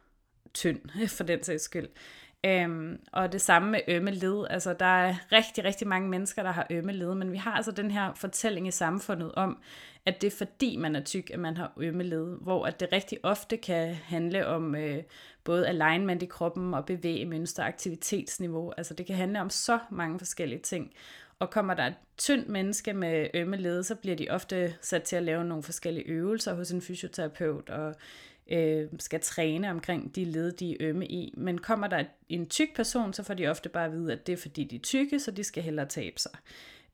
[0.54, 0.80] tynd,
[1.16, 1.88] for den sags skyld.
[2.46, 4.46] Øhm, og det samme med ømme led.
[4.50, 7.70] Altså, der er rigtig, rigtig mange mennesker, der har ømme led, men vi har altså
[7.70, 9.58] den her fortælling i samfundet om,
[10.06, 12.88] at det er fordi, man er tyk, at man har ømme led, hvor at det
[12.92, 15.02] rigtig ofte kan handle om øh,
[15.44, 18.72] både alignment i kroppen og bevægemønster, aktivitetsniveau.
[18.76, 20.92] Altså, det kan handle om så mange forskellige ting.
[21.38, 25.16] Og kommer der et tyndt menneske med ømme led, så bliver de ofte sat til
[25.16, 27.94] at lave nogle forskellige øvelser hos en fysioterapeut, og
[28.50, 31.34] øh, skal træne omkring de led, de er ømme i.
[31.36, 34.32] Men kommer der en tyk person, så får de ofte bare at vide, at det
[34.32, 36.32] er fordi, de er tykke, så de skal hellere tabe sig.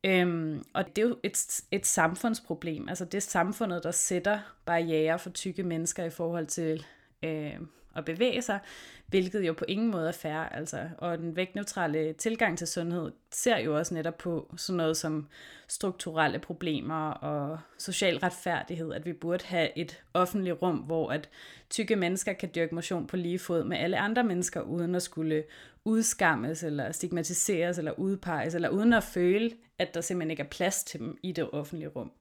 [0.05, 2.89] Øhm, og det er jo et, et samfundsproblem.
[2.89, 6.87] Altså det er samfundet, der sætter barriere for tykke mennesker i forhold til
[7.23, 7.55] øh,
[7.99, 8.59] at bevæge sig,
[9.07, 10.57] hvilket jo på ingen måde er færre.
[10.57, 10.89] Altså.
[10.99, 15.29] Og den vægtneutrale tilgang til sundhed ser jo også netop på sådan noget som
[15.69, 21.29] strukturelle problemer og social retfærdighed, at vi burde have et offentligt rum, hvor at
[21.71, 25.45] tykke mennesker kan dyrke motion på lige fod med alle andre mennesker, uden at skulle
[25.85, 30.85] udskammes, eller stigmatiseres, eller udpeges, eller uden at føle, at der simpelthen ikke er plads
[30.85, 32.13] til dem i det offentlige rum.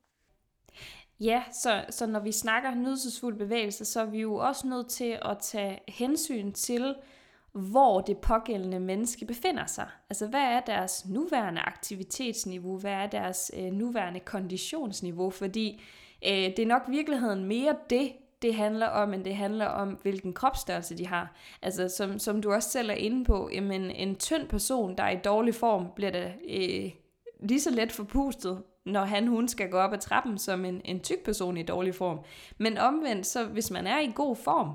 [1.19, 5.19] Ja, så, så når vi snakker nydelsesfuld bevægelse, så er vi jo også nødt til
[5.21, 6.95] at tage hensyn til,
[7.51, 9.87] hvor det pågældende menneske befinder sig.
[10.09, 12.77] Altså, hvad er deres nuværende aktivitetsniveau?
[12.77, 15.29] Hvad er deres øh, nuværende konditionsniveau?
[15.29, 15.81] Fordi
[16.25, 20.33] øh, det er nok virkeligheden mere det, det handler om, end det handler om, hvilken
[20.33, 21.35] kropsstørrelse de har.
[21.61, 25.11] Altså, som, som du også selv er inde på, jamen, en tynd person, der er
[25.11, 26.91] i dårlig form, bliver da øh,
[27.39, 30.99] lige så let forpustet, når han hun skal gå op ad trappen som en, en
[30.99, 32.19] tyk person i dårlig form.
[32.57, 34.71] Men omvendt, så hvis man er i god form,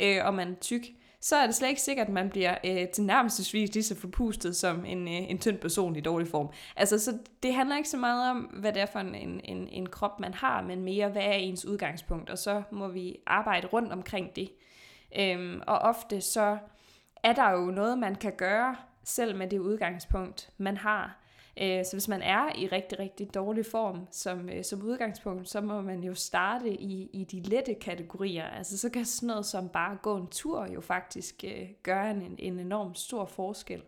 [0.00, 0.82] øh, og man er tyk,
[1.20, 4.56] så er det slet ikke sikkert, at man bliver øh, til nærmestesvis lige så forpustet
[4.56, 6.48] som en, øh, en tynd person i dårlig form.
[6.76, 9.14] Altså, så det handler ikke så meget om, hvad det er for en,
[9.44, 13.16] en, en krop, man har, men mere, hvad er ens udgangspunkt, og så må vi
[13.26, 14.50] arbejde rundt omkring det.
[15.18, 16.58] Øhm, og ofte så
[17.22, 21.25] er der jo noget, man kan gøre, selv med det udgangspunkt, man har.
[21.60, 25.60] Øh, så hvis man er i rigtig, rigtig dårlig form som, øh, som udgangspunkt, så
[25.60, 28.44] må man jo starte i, i de lette kategorier.
[28.44, 32.36] Altså så kan sådan noget som bare gå en tur jo faktisk øh, gøre en,
[32.38, 33.82] en enorm stor forskel.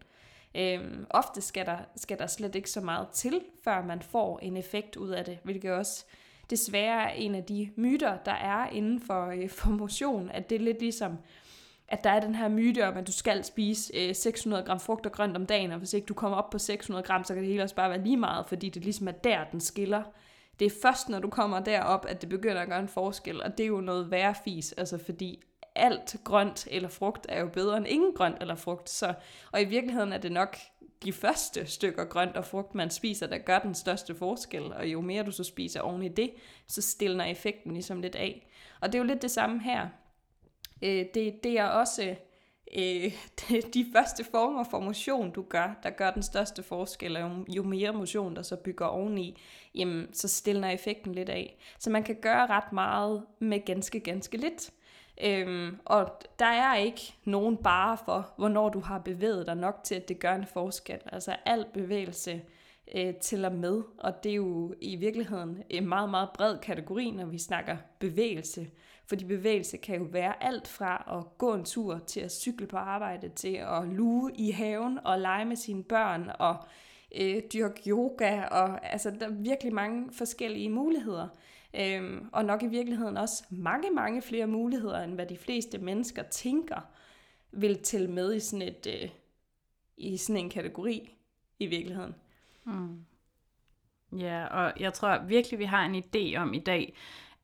[0.55, 4.57] Øhm, ofte skal der, skal der slet ikke så meget til, før man får en
[4.57, 6.05] effekt ud af det, hvilket også
[6.51, 10.57] desværre er en af de myter, der er inden for, øh, for motion, at det
[10.57, 11.19] er lidt ligesom,
[11.89, 15.07] at der er den her myte om, at du skal spise øh, 600 gram frugt
[15.07, 17.43] og grønt om dagen, og hvis ikke du kommer op på 600 gram, så kan
[17.43, 20.03] det hele også bare være lige meget, fordi det ligesom er der, den skiller.
[20.59, 23.59] Det er først, når du kommer derop, at det begynder at gøre en forskel, og
[23.59, 25.43] det er jo noget værre fis, altså fordi
[25.75, 29.15] alt grønt eller frugt er jo bedre end ingen grønt eller frugt, så,
[29.53, 30.57] og i virkeligheden er det nok
[31.03, 35.01] de første stykker grønt og frugt, man spiser, der gør den største forskel, og jo
[35.01, 36.31] mere du så spiser oven i det,
[36.67, 38.49] så stiller effekten ligesom lidt af.
[38.81, 39.89] Og det er jo lidt det samme her.
[40.83, 42.17] Øh, det, det er også
[42.77, 43.13] øh,
[43.75, 47.63] de første former for motion, du gør, der gør den største forskel, og jo, jo
[47.63, 49.41] mere motion, der så bygger oveni,
[49.75, 51.59] jamen, så stiller effekten lidt af.
[51.79, 54.71] Så man kan gøre ret meget med ganske, ganske lidt.
[55.25, 59.95] Øhm, og der er ikke nogen bare for, hvornår du har bevæget dig nok til,
[59.95, 60.99] at det gør en forskel.
[61.07, 62.43] Altså al bevægelse
[62.95, 67.27] øh, tæller med, og det er jo i virkeligheden en meget, meget bred kategori, når
[67.27, 68.67] vi snakker bevægelse.
[69.09, 72.77] Fordi bevægelse kan jo være alt fra at gå en tur til at cykle på
[72.77, 76.57] arbejde, til at luge i haven og lege med sine børn og
[77.15, 78.45] øh, dyrke yoga.
[78.45, 81.29] Og, altså, der er virkelig mange forskellige muligheder.
[81.75, 86.23] Øhm, og nok i virkeligheden også mange, mange flere muligheder, end hvad de fleste mennesker
[86.23, 86.81] tænker,
[87.53, 89.11] vil til med i sådan, et, øh,
[89.97, 91.17] i sådan en kategori
[91.59, 92.15] i virkeligheden.
[92.65, 93.05] Mm.
[94.19, 96.95] Ja, og jeg tror virkelig, vi har en idé om i dag,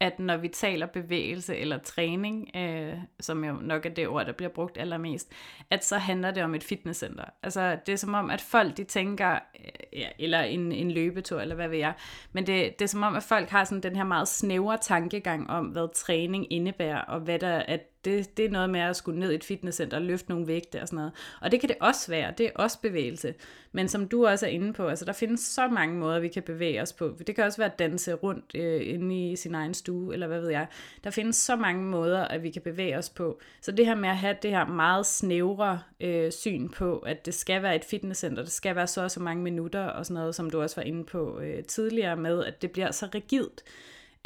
[0.01, 4.33] at når vi taler bevægelse eller træning, øh, som jo nok er det ord, der
[4.33, 5.33] bliver brugt allermest,
[5.71, 7.25] at så handler det om et fitnesscenter.
[7.43, 11.41] Altså det er som om, at folk de tænker, øh, ja, eller en, en løbetur,
[11.41, 11.95] eller hvad ved jeg,
[12.33, 15.51] men det, det er som om, at folk har sådan den her meget snævre tankegang
[15.51, 19.21] om, hvad træning indebærer, og hvad der, at det, det er noget med at skulle
[19.21, 21.13] ned i et fitnesscenter og løfte nogle vægte og sådan noget.
[21.41, 23.35] Og det kan det også være, det er også bevægelse.
[23.73, 26.43] Men som du også er inde på, altså der findes så mange måder, vi kan
[26.43, 27.17] bevæge os på.
[27.27, 30.41] Det kan også være at danse rundt øh, inde i sin egen stue, eller hvad
[30.41, 30.67] ved jeg.
[31.05, 33.41] Der findes så mange måder, at vi kan bevæge os på.
[33.61, 37.35] Så det her med at have det her meget snævre øh, syn på, at det
[37.35, 40.35] skal være et fitnesscenter, det skal være så og så mange minutter og sådan noget,
[40.35, 43.63] som du også var inde på øh, tidligere med, at det bliver så rigidt.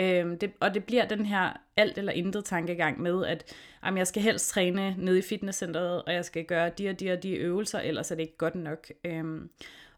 [0.00, 4.06] Øhm, det, og det bliver den her alt eller intet tankegang med, at jamen, jeg
[4.06, 7.34] skal helst træne nede i fitnesscenteret, og jeg skal gøre de og de og de
[7.34, 8.88] øvelser, ellers er det ikke godt nok.
[9.04, 9.50] Øhm,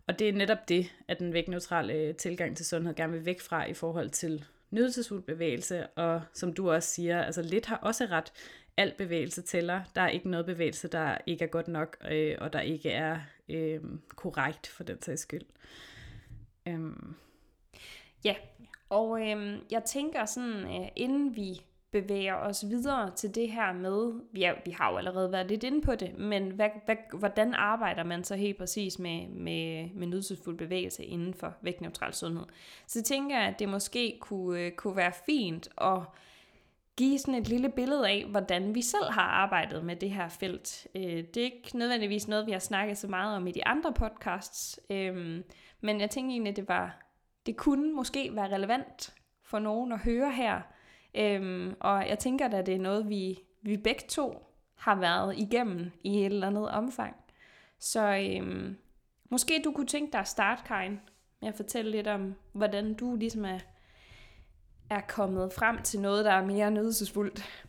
[0.06, 3.40] og det er netop det, at den vægtneutrale øh, tilgang til sundhed gerne vil væk
[3.40, 8.06] fra i forhold til nydelsesfuld bevægelse, og som du også siger, altså lidt har også
[8.10, 8.32] ret,
[8.76, 9.80] al bevægelse tæller.
[9.94, 13.20] Der er ikke noget bevægelse, der ikke er godt nok, øh, og der ikke er
[13.48, 13.80] øh,
[14.16, 15.42] korrekt for den sags skyld.
[16.68, 17.14] Øhm.
[18.24, 18.34] Ja,
[18.90, 21.61] og øh, jeg tænker sådan, øh, inden vi
[21.92, 25.81] bevæger os videre til det her med, ja, vi har jo allerede været lidt inde
[25.81, 30.59] på det, men hvad, hvad, hvordan arbejder man så helt præcis med, med, med nydelsesfuld
[30.59, 32.44] bevægelse inden for vægtneutral sundhed?
[32.87, 35.98] Så jeg tænker at det måske kunne, øh, kunne være fint at
[36.96, 40.87] give sådan et lille billede af, hvordan vi selv har arbejdet med det her felt.
[40.94, 43.92] Øh, det er ikke nødvendigvis noget, vi har snakket så meget om i de andre
[43.92, 45.44] podcasts, øhm,
[45.81, 47.10] men jeg tænkte egentlig, det var,
[47.46, 50.61] det kunne måske være relevant for nogen at høre her.
[51.14, 55.90] Øhm, og jeg tænker, at det er noget, vi, vi begge to har været igennem
[56.05, 57.16] i et eller andet omfang.
[57.79, 58.76] Så øhm,
[59.31, 61.00] måske du kunne tænke dig at starte, Karin,
[61.40, 63.59] med at fortælle lidt om, hvordan du ligesom er
[64.90, 67.66] er kommet frem til noget, der er mere nydelsesfuldt.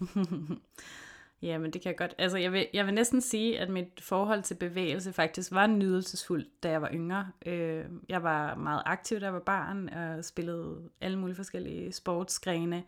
[1.42, 2.14] ja, men det kan jeg godt.
[2.18, 6.62] Altså, jeg vil, jeg vil næsten sige, at mit forhold til bevægelse faktisk var nydelsesfuldt,
[6.62, 7.28] da jeg var yngre.
[7.46, 12.84] Øh, jeg var meget aktiv, da jeg var barn, og spillede alle mulige forskellige sportsgrene,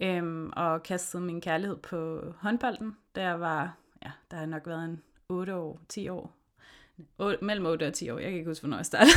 [0.00, 4.84] øh, og kastede min kærlighed på håndbolden, da jeg var, ja, der har nok været
[4.84, 6.36] en 8 år, 10 år,
[7.18, 9.12] 8, mellem 8 og 10 år, jeg kan ikke huske, hvornår jeg startede.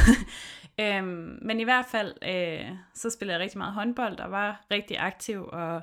[0.81, 4.99] øhm, men i hvert fald, øh, så spillede jeg rigtig meget håndbold, og var rigtig
[4.99, 5.81] aktiv, og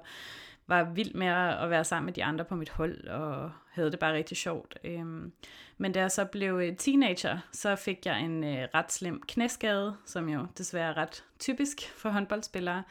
[0.66, 3.98] var vild med at være sammen med de andre på mit hold, og havde det
[3.98, 4.78] bare rigtig sjovt.
[4.84, 5.32] Øhm,
[5.78, 9.96] men da jeg så blev øh, teenager, så fik jeg en øh, ret slem knæskade,
[10.06, 12.82] som jo desværre er ret typisk for håndboldspillere,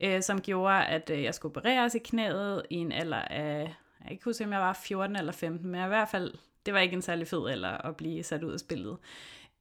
[0.00, 4.12] øh, som gjorde, at øh, jeg skulle opereres i knæet i en alder af, jeg
[4.12, 6.34] ikke huske, om jeg var 14 eller 15, men jeg i hvert fald
[6.66, 8.96] det var ikke en særlig fed alder at blive sat ud af spillet.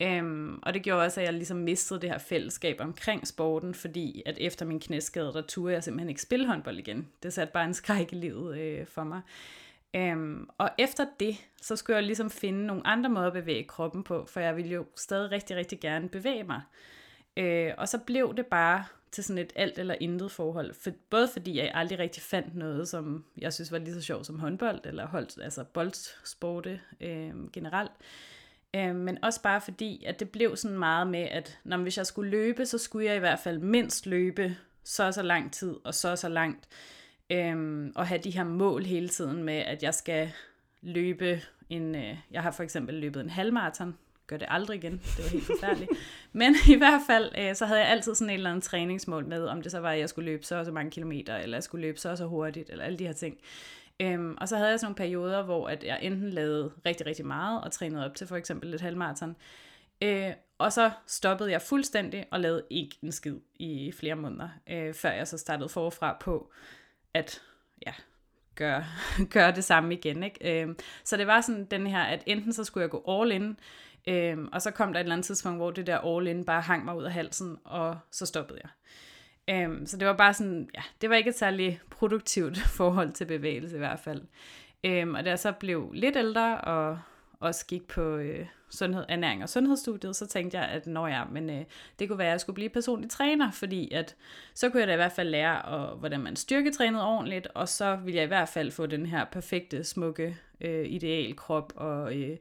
[0.02, 4.24] Øhm, og det gjorde også, at jeg ligesom mistede det her fællesskab omkring sporten, fordi
[4.26, 7.08] at efter min knæskade, der turde jeg simpelthen ikke spille håndbold igen.
[7.24, 9.22] Det satte bare en skræk i livet øh, for mig.
[9.96, 14.04] Øhm, og efter det, så skulle jeg ligesom finde nogle andre måder at bevæge kroppen
[14.04, 16.62] på, for jeg ville jo stadig rigtig, rigtig gerne bevæge mig.
[17.38, 20.74] Øh, og så blev det bare til sådan et alt eller intet forhold.
[20.74, 24.26] For, både fordi jeg aldrig rigtig fandt noget, som jeg synes var lige så sjovt
[24.26, 27.92] som håndbold, eller holdt, altså boldsporte øh, generelt.
[28.00, 28.37] Øh,
[28.96, 32.32] men også bare fordi, at det blev sådan meget med, at når, hvis jeg skulle
[32.32, 36.16] løbe, så skulle jeg i hvert fald mindst løbe så så lang tid, og så
[36.16, 36.68] så langt.
[37.30, 40.32] Øh, og have de her mål hele tiden med, at jeg skal
[40.82, 41.96] løbe en...
[41.96, 44.94] Øh, jeg har for eksempel løbet en halvmarathon gør det aldrig igen.
[44.94, 45.92] Det var helt forfærdeligt.
[46.34, 49.46] Men i hvert fald, øh, så havde jeg altid sådan et eller andet træningsmål med,
[49.46, 51.64] om det så var, at jeg skulle løbe så og så mange kilometer, eller jeg
[51.64, 53.38] skulle løbe så og så hurtigt, eller alle de her ting.
[54.00, 57.26] Øhm, og så havde jeg sådan nogle perioder, hvor at jeg enten lavede rigtig, rigtig
[57.26, 59.36] meget, og trænede op til for eksempel et halvmarathon,
[60.02, 64.94] øh, og så stoppede jeg fuldstændig og lavede ikke en skid i flere måneder, øh,
[64.94, 66.52] før jeg så startede forfra på
[67.14, 67.42] at
[67.86, 67.94] ja,
[68.56, 68.86] gøre,
[69.36, 70.24] gøre det samme igen.
[70.24, 70.64] Ikke?
[70.64, 73.60] Øh, så det var sådan den her, at enten så skulle jeg gå all in,
[74.08, 76.86] øh, og så kom der et eller andet tidspunkt, hvor det der all-in bare hang
[76.86, 78.70] mig ud af halsen, og så stoppede jeg.
[79.50, 83.26] Øhm, så det var bare sådan, ja, det var ikke et særligt produktivt forhold til
[83.26, 84.22] bevægelse i hvert fald.
[84.84, 87.00] Øhm, og da jeg så blev lidt ældre, og
[87.40, 91.50] også gik på øh, sundhed, ernæring og sundhedsstudiet, så tænkte jeg, at når jeg, men
[91.50, 91.66] øh,
[92.00, 94.16] det kunne være, at jeg skulle blive personlig træner, fordi at
[94.54, 97.96] så kunne jeg da i hvert fald lære, og, hvordan man styrketrænede ordentligt, og så
[97.96, 102.38] ville jeg i hvert fald få den her perfekte, smukke, øh, ideal krop, og øh,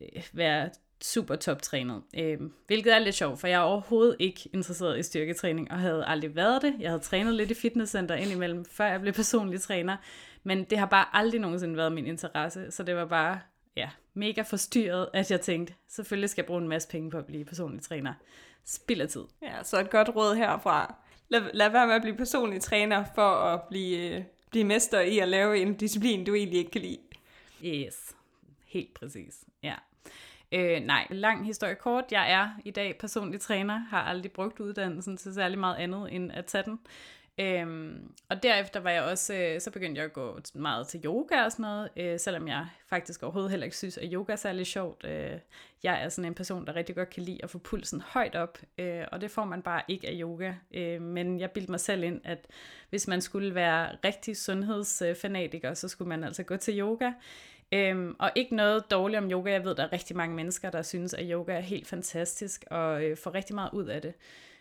[0.00, 0.70] øh være
[1.02, 2.02] super toptrænet.
[2.18, 6.04] Øh, hvilket er lidt sjovt, for jeg er overhovedet ikke interesseret i styrketræning, og havde
[6.06, 6.74] aldrig været det.
[6.80, 9.96] Jeg havde trænet lidt i fitnesscenter indimellem, før jeg blev personlig træner,
[10.42, 13.40] men det har bare aldrig nogensinde været min interesse, så det var bare
[13.76, 17.26] ja, mega forstyrret, at jeg tænkte, selvfølgelig skal jeg bruge en masse penge på at
[17.26, 18.14] blive personlig træner.
[18.64, 19.24] Spild af tid.
[19.42, 20.94] Ja, så et godt råd herfra.
[21.28, 25.18] Lad, lad være med at blive personlig træner for at blive, øh, blive mester i
[25.18, 26.98] at lave en disciplin, du egentlig ikke kan lide.
[27.64, 28.14] Yes,
[28.64, 29.44] helt præcis.
[30.52, 32.04] Øh, nej, lang historie kort.
[32.10, 36.32] Jeg er i dag personlig træner, har aldrig brugt uddannelsen til særlig meget andet end
[36.32, 36.80] at tage den.
[37.40, 41.44] Øhm, og derefter var jeg også, øh, så begyndte jeg at gå meget til yoga
[41.44, 44.66] og sådan noget, øh, selvom jeg faktisk overhovedet heller ikke synes, at yoga er særlig
[44.66, 45.04] sjovt.
[45.04, 45.38] Øh,
[45.82, 48.58] jeg er sådan en person, der rigtig godt kan lide at få pulsen højt op,
[48.78, 50.52] øh, og det får man bare ikke af yoga.
[50.74, 52.46] Øh, men jeg bildte mig selv ind, at
[52.90, 57.12] hvis man skulle være rigtig sundhedsfanatiker, så skulle man altså gå til yoga.
[57.72, 59.52] Øhm, og ikke noget dårligt om yoga.
[59.52, 63.04] Jeg ved, der er rigtig mange mennesker, der synes, at yoga er helt fantastisk og
[63.04, 64.14] øh, får rigtig meget ud af det.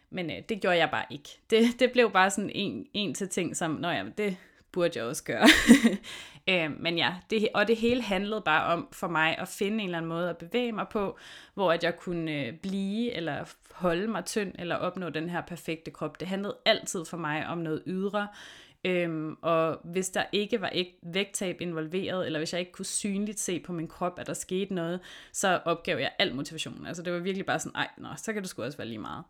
[0.09, 1.29] Men øh, det gjorde jeg bare ikke.
[1.49, 4.37] Det, det blev bare sådan en, en til ting, som, nå ja, det
[4.71, 5.47] burde jeg også gøre.
[6.49, 9.85] øhm, men ja, det, og det hele handlede bare om for mig at finde en
[9.89, 11.17] eller anden måde at bevæge mig på,
[11.53, 15.91] hvor at jeg kunne øh, blive eller holde mig tynd eller opnå den her perfekte
[15.91, 16.19] krop.
[16.19, 18.27] Det handlede altid for mig om noget ydre.
[18.85, 23.39] Øhm, og hvis der ikke var ikke vægttab involveret, eller hvis jeg ikke kunne synligt
[23.39, 24.99] se på min krop, at der skete noget,
[25.31, 26.85] så opgav jeg al motivationen.
[26.85, 28.99] Altså det var virkelig bare sådan, ej, nå, så kan det sgu også være lige
[28.99, 29.23] meget.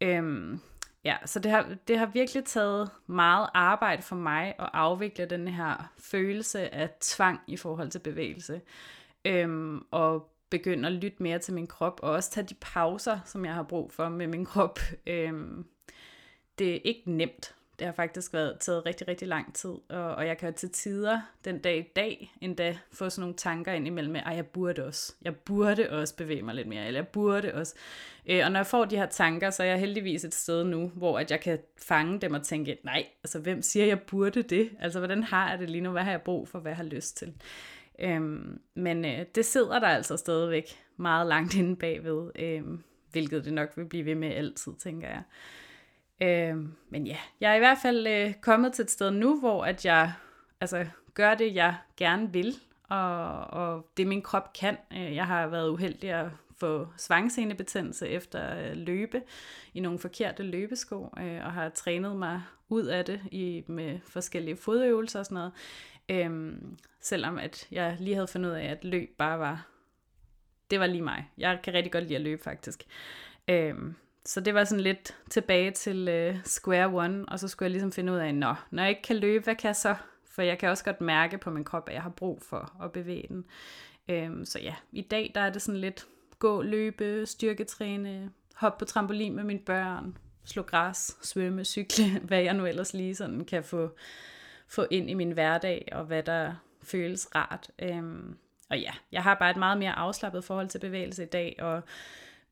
[0.00, 0.60] Øhm,
[1.04, 5.48] ja, så det har, det har virkelig taget meget arbejde for mig at afvikle den
[5.48, 8.60] her følelse af tvang i forhold til bevægelse.
[9.24, 13.44] Øhm, og begynde at lytte mere til min krop, og også tage de pauser, som
[13.44, 14.78] jeg har brug for med min krop.
[15.06, 15.66] Øhm,
[16.58, 20.26] det er ikke nemt, det har faktisk været taget rigtig, rigtig lang tid, og, og
[20.26, 24.12] jeg kan til tider den dag i dag endda få sådan nogle tanker ind imellem
[24.12, 27.54] med, at jeg burde også, jeg burde også bevæge mig lidt mere, eller jeg burde
[27.54, 27.74] også.
[28.26, 30.88] Øh, og når jeg får de her tanker, så er jeg heldigvis et sted nu,
[30.94, 34.70] hvor at jeg kan fange dem og tænke, nej, altså hvem siger, jeg burde det?
[34.80, 35.90] Altså hvordan har jeg det lige nu?
[35.90, 36.58] Hvad har jeg brug for?
[36.58, 37.34] Hvad jeg har lyst til?
[37.98, 40.64] Øhm, men øh, det sidder der altså stadigvæk
[40.96, 42.62] meget langt inde bagved, øh,
[43.12, 45.22] hvilket det nok vil blive ved med altid, tænker jeg.
[46.22, 46.56] Øh,
[46.90, 49.84] men ja, jeg er i hvert fald øh, kommet til et sted nu, hvor at
[49.84, 50.12] jeg
[50.60, 52.54] altså, gør det, jeg gerne vil,
[52.88, 54.76] og, og det min krop kan.
[54.92, 59.22] Øh, jeg har været uheldig at få svangsenebetændelse efter øh, løbe
[59.74, 64.56] i nogle forkerte løbesko, øh, og har trænet mig ud af det i, med forskellige
[64.56, 65.52] fodøvelser og sådan noget.
[66.08, 69.66] Øhm, selvom at jeg lige havde fundet ud af, at løb bare var,
[70.70, 71.30] det var lige mig.
[71.38, 72.84] Jeg kan rigtig godt lide at løbe faktisk.
[73.48, 73.94] Øhm,
[74.26, 77.92] så det var sådan lidt tilbage til øh, square one, og så skulle jeg ligesom
[77.92, 79.94] finde ud af, nå, når jeg ikke kan løbe, hvad kan jeg så?
[80.30, 82.92] For jeg kan også godt mærke på min krop, at jeg har brug for at
[82.92, 83.44] bevæge den.
[84.08, 86.06] Øhm, så ja, i dag der er det sådan lidt
[86.38, 92.54] gå, løbe, styrketræne, hoppe på trampolin med mine børn, slå græs, svømme, cykle, hvad jeg
[92.54, 93.90] nu ellers lige sådan kan få,
[94.68, 97.70] få ind i min hverdag, og hvad der føles rart.
[97.78, 98.36] Øhm,
[98.70, 101.82] og ja, jeg har bare et meget mere afslappet forhold til bevægelse i dag, og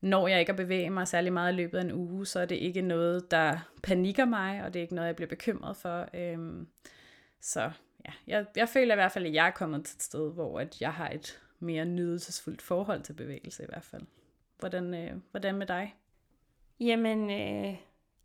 [0.03, 2.45] når jeg ikke at bevæge mig særlig meget i løbet af en uge, så er
[2.45, 6.09] det ikke noget, der panikker mig, og det er ikke noget, jeg bliver bekymret for.
[6.15, 6.67] Øhm,
[7.41, 7.71] så
[8.07, 10.61] ja, jeg, jeg føler i hvert fald, at jeg er kommet til et sted, hvor
[10.61, 14.03] at jeg har et mere nydelsesfuldt forhold til bevægelse i hvert fald.
[14.59, 15.95] Hvordan, øh, hvordan med dig?
[16.81, 17.77] Jamen, øh,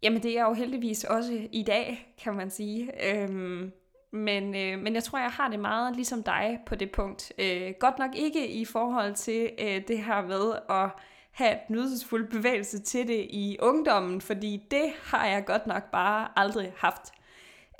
[0.03, 2.91] jamen, det er jo heldigvis også i dag, kan man sige.
[3.13, 3.71] Øhm,
[4.11, 7.33] men, øh, men jeg tror, jeg har det meget ligesom dig på det punkt.
[7.39, 10.89] Øh, godt nok ikke i forhold til øh, det her med at
[11.37, 16.27] have et nydelsesfuld bevægelse til det i ungdommen, fordi det har jeg godt nok bare
[16.35, 17.11] aldrig haft.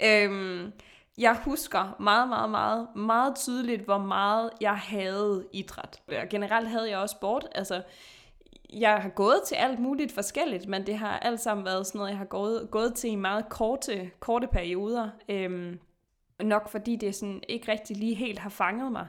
[0.03, 0.71] Øhm,
[1.17, 6.01] jeg husker meget, meget, meget, meget tydeligt, hvor meget jeg havde idræt.
[6.07, 7.47] Og generelt havde jeg også sport.
[7.55, 7.83] Altså,
[8.73, 12.11] jeg har gået til alt muligt forskelligt, men det har alt sammen været sådan noget,
[12.11, 15.09] jeg har gået, gået til i meget korte, korte perioder.
[15.29, 15.79] Øhm,
[16.39, 19.07] nok fordi det sådan ikke rigtig lige helt har fanget mig.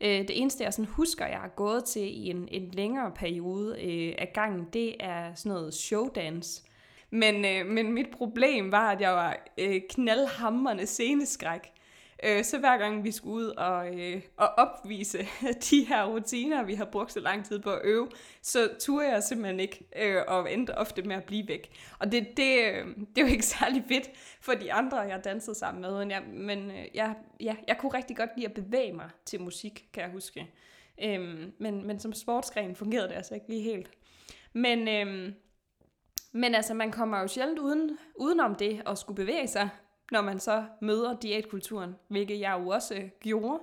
[0.00, 3.82] Øh, det eneste, jeg sådan husker, jeg har gået til i en, en længere periode
[3.82, 6.62] øh, af gangen, det er sådan noget showdance.
[7.10, 11.72] Men, øh, men mit problem var, at jeg var øh, knaldhammerende sceneskræk.
[12.24, 15.18] Øh, så hver gang vi skulle ud og, øh, og opvise
[15.70, 18.08] de her rutiner, vi har brugt så lang tid på at øve,
[18.42, 21.70] så turde jeg simpelthen ikke, øh, og endte ofte med at blive væk.
[21.98, 24.10] Og det, det, øh, det er jo ikke særlig fedt
[24.40, 27.94] for de andre, jeg dansede sammen med, men, jeg, men øh, jeg, ja, jeg kunne
[27.94, 30.50] rigtig godt lide at bevæge mig til musik, kan jeg huske.
[31.02, 33.90] Øhm, men, men som sportsgren fungerede det altså ikke lige helt.
[34.52, 35.34] Men, øhm,
[36.32, 39.68] men altså, man kommer jo sjældent uden, udenom det at skulle bevæge sig
[40.12, 43.60] når man så møder diætkulturen, hvilket jeg jo også øh, gjorde,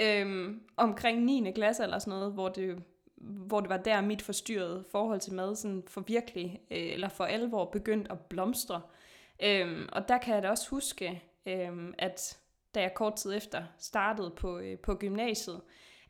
[0.00, 1.52] øhm, omkring 9.
[1.54, 2.82] klasse eller sådan noget, hvor det,
[3.20, 7.24] hvor det var der mit forstyrrede forhold til mad sådan for virkelig, øh, eller for
[7.24, 8.80] alvor begyndt at blomstre.
[9.42, 12.38] Øhm, og der kan jeg da også huske, øhm, at
[12.74, 15.60] da jeg kort tid efter startede på, øh, på gymnasiet,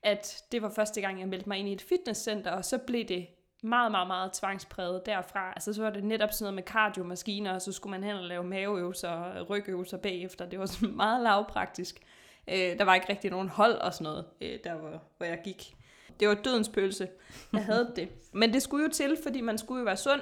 [0.03, 3.05] at det var første gang, jeg meldte mig ind i et fitnesscenter, og så blev
[3.05, 3.27] det
[3.63, 5.53] meget, meget, meget tvangspræget derfra.
[5.53, 8.25] Altså så var det netop sådan noget med kardiomaskiner, og så skulle man hen og
[8.25, 10.47] lave maveøvelser og rygøvelser bagefter.
[10.47, 12.01] Det var sådan meget lavpraktisk.
[12.49, 15.41] Øh, der var ikke rigtig nogen hold og sådan noget, øh, der hvor, hvor jeg
[15.45, 15.77] gik.
[16.21, 17.09] Det var dødens pølse.
[17.53, 18.09] Jeg havde det.
[18.33, 20.21] Men det skulle jo til, fordi man skulle jo være sund,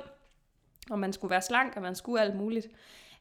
[0.91, 2.67] og man skulle være slank, og man skulle alt muligt.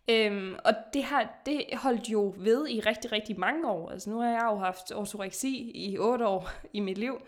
[0.10, 3.90] Øhm, og det, har, det holdt jo ved i rigtig, rigtig mange år.
[3.90, 7.22] Altså nu har jeg jo haft ortoreksi i otte år i mit liv.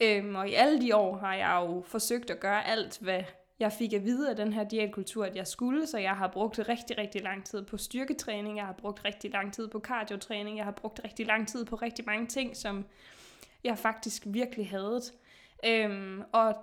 [0.00, 3.22] Øhm, og i alle de år har jeg jo forsøgt at gøre alt, hvad
[3.60, 6.58] jeg fik at vide af den her diætkultur, at jeg skulle, så jeg har brugt
[6.58, 10.64] rigtig, rigtig lang tid på styrketræning, jeg har brugt rigtig lang tid på kardiotræning, jeg
[10.64, 12.84] har brugt rigtig lang tid på rigtig mange ting, som
[13.64, 15.00] jeg faktisk virkelig havde.
[15.66, 16.54] Øhm, og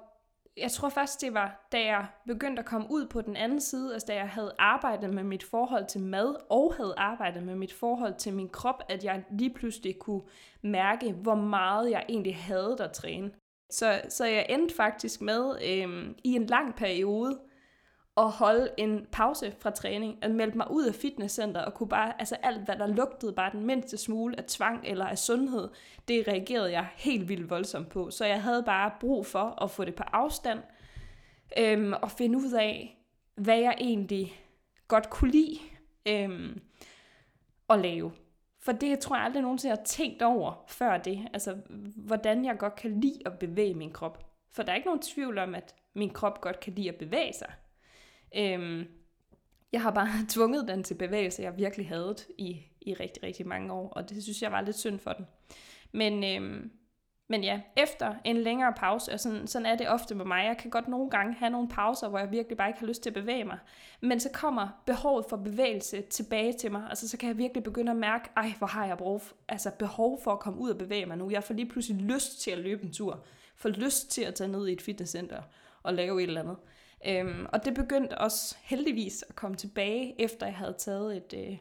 [0.58, 3.94] jeg tror først, det var, da jeg begyndte at komme ud på den anden side,
[3.94, 7.74] altså da jeg havde arbejdet med mit forhold til mad, og havde arbejdet med mit
[7.74, 10.22] forhold til min krop, at jeg lige pludselig kunne
[10.62, 13.32] mærke, hvor meget jeg egentlig havde at træne.
[13.70, 17.40] Så, så jeg endte faktisk med øhm, i en lang periode
[18.18, 22.20] at holde en pause fra træning, at melde mig ud af fitnesscenter og kunne bare,
[22.20, 25.70] altså alt hvad der lugtede bare den mindste smule af tvang eller af sundhed,
[26.08, 28.12] det reagerede jeg helt vildt voldsomt på.
[28.12, 30.60] Så jeg havde bare brug for at få det på afstand
[31.58, 32.98] øhm, og finde ud af,
[33.36, 34.42] hvad jeg egentlig
[34.88, 35.60] godt kunne lide
[36.06, 36.62] øhm,
[37.70, 38.12] at lave.
[38.60, 41.28] For det tror jeg aldrig nogensinde, har tænkt over før det.
[41.34, 41.58] Altså,
[41.96, 44.26] hvordan jeg godt kan lide at bevæge min krop.
[44.52, 47.34] For der er ikke nogen tvivl om, at min krop godt kan lide at bevæge
[47.34, 47.54] sig.
[48.38, 48.88] Øhm,
[49.72, 53.74] jeg har bare tvunget den til bevægelse, jeg virkelig havde i, i rigtig, rigtig mange
[53.74, 55.26] år, og det synes jeg var lidt synd for den.
[55.92, 56.72] Men, øhm,
[57.28, 60.58] men ja, efter en længere pause, og sådan, sådan er det ofte med mig, jeg
[60.58, 63.10] kan godt nogle gange have nogle pauser, hvor jeg virkelig bare ikke har lyst til
[63.10, 63.58] at bevæge mig,
[64.02, 67.92] men så kommer behovet for bevægelse tilbage til mig, altså så kan jeg virkelig begynde
[67.92, 70.78] at mærke, ej, hvor har jeg brug for, altså behov for at komme ud og
[70.78, 71.30] bevæge mig nu.
[71.30, 73.26] Jeg får lige pludselig lyst til at løbe en tur,
[73.56, 75.42] får lyst til at tage ned i et fitnesscenter
[75.84, 76.58] og lave et eller andet.
[77.08, 81.58] Øhm, og det begyndte også heldigvis at komme tilbage, efter jeg havde taget et, øh,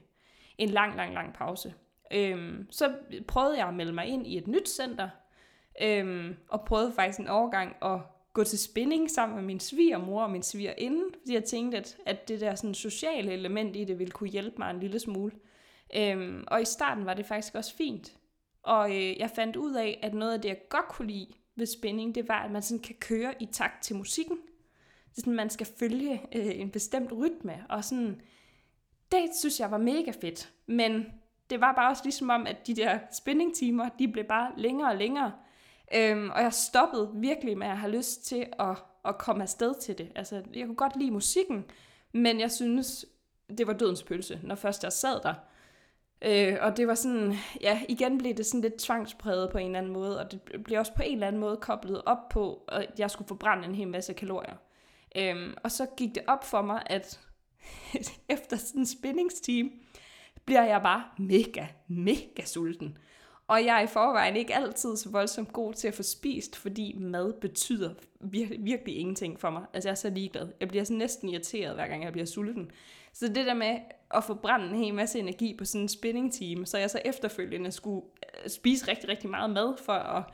[0.59, 1.75] en lang, lang, lang pause.
[2.13, 2.95] Øhm, så
[3.29, 5.09] prøvede jeg at melde mig ind i et nyt center,
[5.83, 8.01] øhm, og prøvede faktisk en overgang at
[8.33, 12.29] gå til spinning sammen med min svigermor og min svigerinde, fordi jeg tænkte, at, at
[12.29, 15.33] det der sådan sociale element i det ville kunne hjælpe mig en lille smule.
[15.97, 18.13] Øhm, og i starten var det faktisk også fint.
[18.63, 21.27] Og øh, jeg fandt ud af, at noget af det, jeg godt kunne lide
[21.57, 24.39] ved spinning, det var, at man sådan kan køre i takt til musikken.
[25.15, 28.21] Det er sådan, man skal følge øh, en bestemt rytme, og sådan,
[29.13, 30.53] det synes jeg var mega fedt.
[30.67, 31.07] Men
[31.51, 34.97] det var bare også ligesom om, at de der spændingtimer, de blev bare længere og
[34.97, 35.33] længere.
[35.95, 39.99] Øhm, og jeg stoppede virkelig med at have lyst til at, at komme afsted til
[39.99, 40.13] det.
[40.15, 41.65] Altså, jeg kunne godt lide musikken,
[42.13, 43.07] men jeg synes,
[43.59, 45.35] det var dødens pølse, når først jeg sad der.
[46.23, 49.79] Øh, og det var sådan, ja, igen blev det sådan lidt tvangspræget på en eller
[49.79, 52.99] anden måde, og det blev også på en eller anden måde koblet op på, at
[52.99, 54.57] jeg skulle forbrænde en hel masse kalorier.
[55.17, 57.21] Øhm, og så gik det op for mig, at
[58.29, 59.71] efter sådan en spændingsteam,
[60.45, 62.99] bliver jeg bare mega, mega sulten.
[63.47, 66.97] Og jeg er i forvejen ikke altid så voldsomt god til at få spist, fordi
[66.99, 69.63] mad betyder virkelig, virkelig ingenting for mig.
[69.75, 70.49] Altså jeg er så ligeglad.
[70.61, 72.71] Jeg bliver så næsten irriteret, hver gang jeg bliver sulten.
[73.13, 73.79] Så det der med
[74.11, 77.01] at få brændt en hel masse energi på sådan en spinning team, så jeg så
[77.05, 78.07] efterfølgende skulle
[78.45, 80.25] øh, spise rigtig, rigtig meget mad for at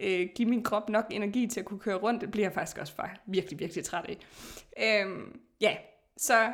[0.00, 2.78] øh, give min krop nok energi til at kunne køre rundt, det bliver jeg faktisk
[2.78, 4.18] også bare virkelig, virkelig træt af.
[4.82, 5.76] Øhm, ja,
[6.16, 6.52] så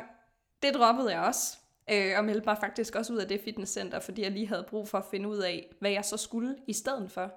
[0.63, 1.57] det droppede jeg også.
[1.91, 4.87] Øh, og meldte mig faktisk også ud af det fitnesscenter, fordi jeg lige havde brug
[4.87, 7.31] for at finde ud af, hvad jeg så skulle i stedet for.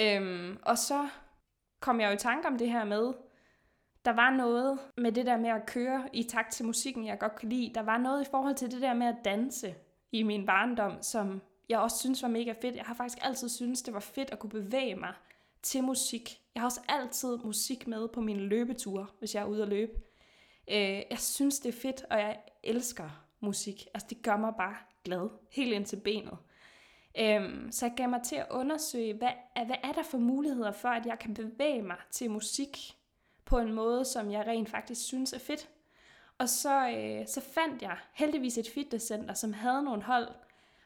[0.00, 1.08] Øhm, og så
[1.80, 3.12] kom jeg jo i tanke om det her med,
[4.04, 7.36] der var noget med det der med at køre i takt til musikken, jeg godt
[7.36, 7.74] kan lide.
[7.74, 9.74] Der var noget i forhold til det der med at danse
[10.12, 12.76] i min barndom, som jeg også synes var mega fedt.
[12.76, 15.12] Jeg har faktisk altid synes det var fedt at kunne bevæge mig
[15.64, 16.40] til musik.
[16.54, 19.92] Jeg har også altid musik med på mine løbeture, hvis jeg er ude at løbe.
[20.70, 23.86] Øh, jeg synes, det er fedt, og jeg elsker musik.
[23.94, 26.38] Altså, det gør mig bare glad, helt ind til benet.
[27.18, 29.32] Øhm, så jeg gav mig til at undersøge, hvad,
[29.66, 32.96] hvad er der for muligheder for, at jeg kan bevæge mig til musik
[33.44, 35.68] på en måde, som jeg rent faktisk synes er fedt.
[36.38, 40.28] Og så, øh, så fandt jeg heldigvis et fitnesscenter, som havde nogle hold,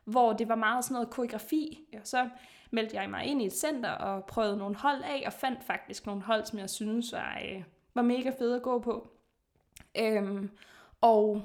[0.05, 1.89] hvor det var meget sådan noget koreografi.
[2.01, 2.29] Og så
[2.71, 6.07] meldte jeg mig ind i et center og prøvede nogle hold af, og fandt faktisk
[6.07, 7.63] nogle hold, som jeg synes var, øh,
[7.95, 9.09] var mega fede at gå på.
[9.99, 10.51] Øhm,
[11.01, 11.43] og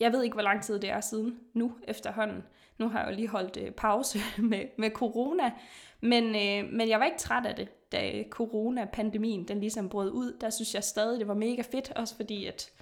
[0.00, 2.42] jeg ved ikke, hvor lang tid det er siden nu efterhånden.
[2.78, 4.18] Nu har jeg jo lige holdt øh, pause
[4.50, 5.52] med, med corona,
[6.00, 10.38] men, øh, men jeg var ikke træt af det, da corona-pandemien den ligesom brød ud.
[10.40, 12.72] Der synes jeg stadig, det var mega fedt, også fordi at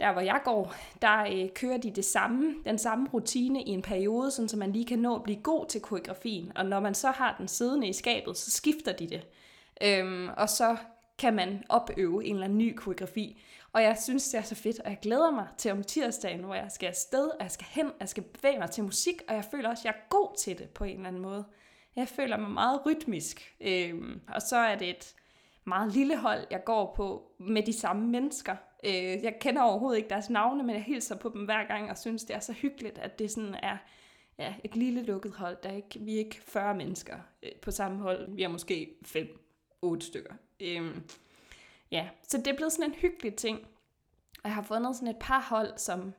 [0.00, 3.82] der hvor jeg går, der øh, kører de det samme, den samme rutine i en
[3.82, 6.52] periode, sådan så man lige kan nå at blive god til koreografien.
[6.54, 9.26] Og når man så har den siddende i skabet, så skifter de det.
[9.82, 10.76] Øhm, og så
[11.18, 13.42] kan man opøve en eller anden ny koreografi.
[13.72, 16.54] Og jeg synes, det er så fedt, og jeg glæder mig til om tirsdagen, hvor
[16.54, 19.34] jeg skal afsted, og jeg skal hen, og jeg skal bevæge mig til musik, og
[19.34, 21.44] jeg føler også, at jeg er god til det på en eller anden måde.
[21.96, 25.14] Jeg føler mig meget rytmisk, øhm, og så er det et
[25.66, 28.56] meget lille hold, jeg går på med de samme mennesker.
[28.84, 31.98] Øh, jeg kender overhovedet ikke deres navne, men jeg hilser på dem hver gang, og
[31.98, 33.76] synes, det er så hyggeligt, at det sådan er
[34.38, 35.56] ja, et lille lukket hold.
[35.62, 38.34] Der er ikke, vi er ikke 40 mennesker øh, på samme hold.
[38.34, 38.96] Vi er måske
[39.84, 40.34] 5-8 stykker.
[40.60, 40.96] Øh,
[41.90, 43.58] ja, så det er blevet sådan en hyggelig ting.
[44.42, 46.12] Og jeg har fundet sådan et par hold, som,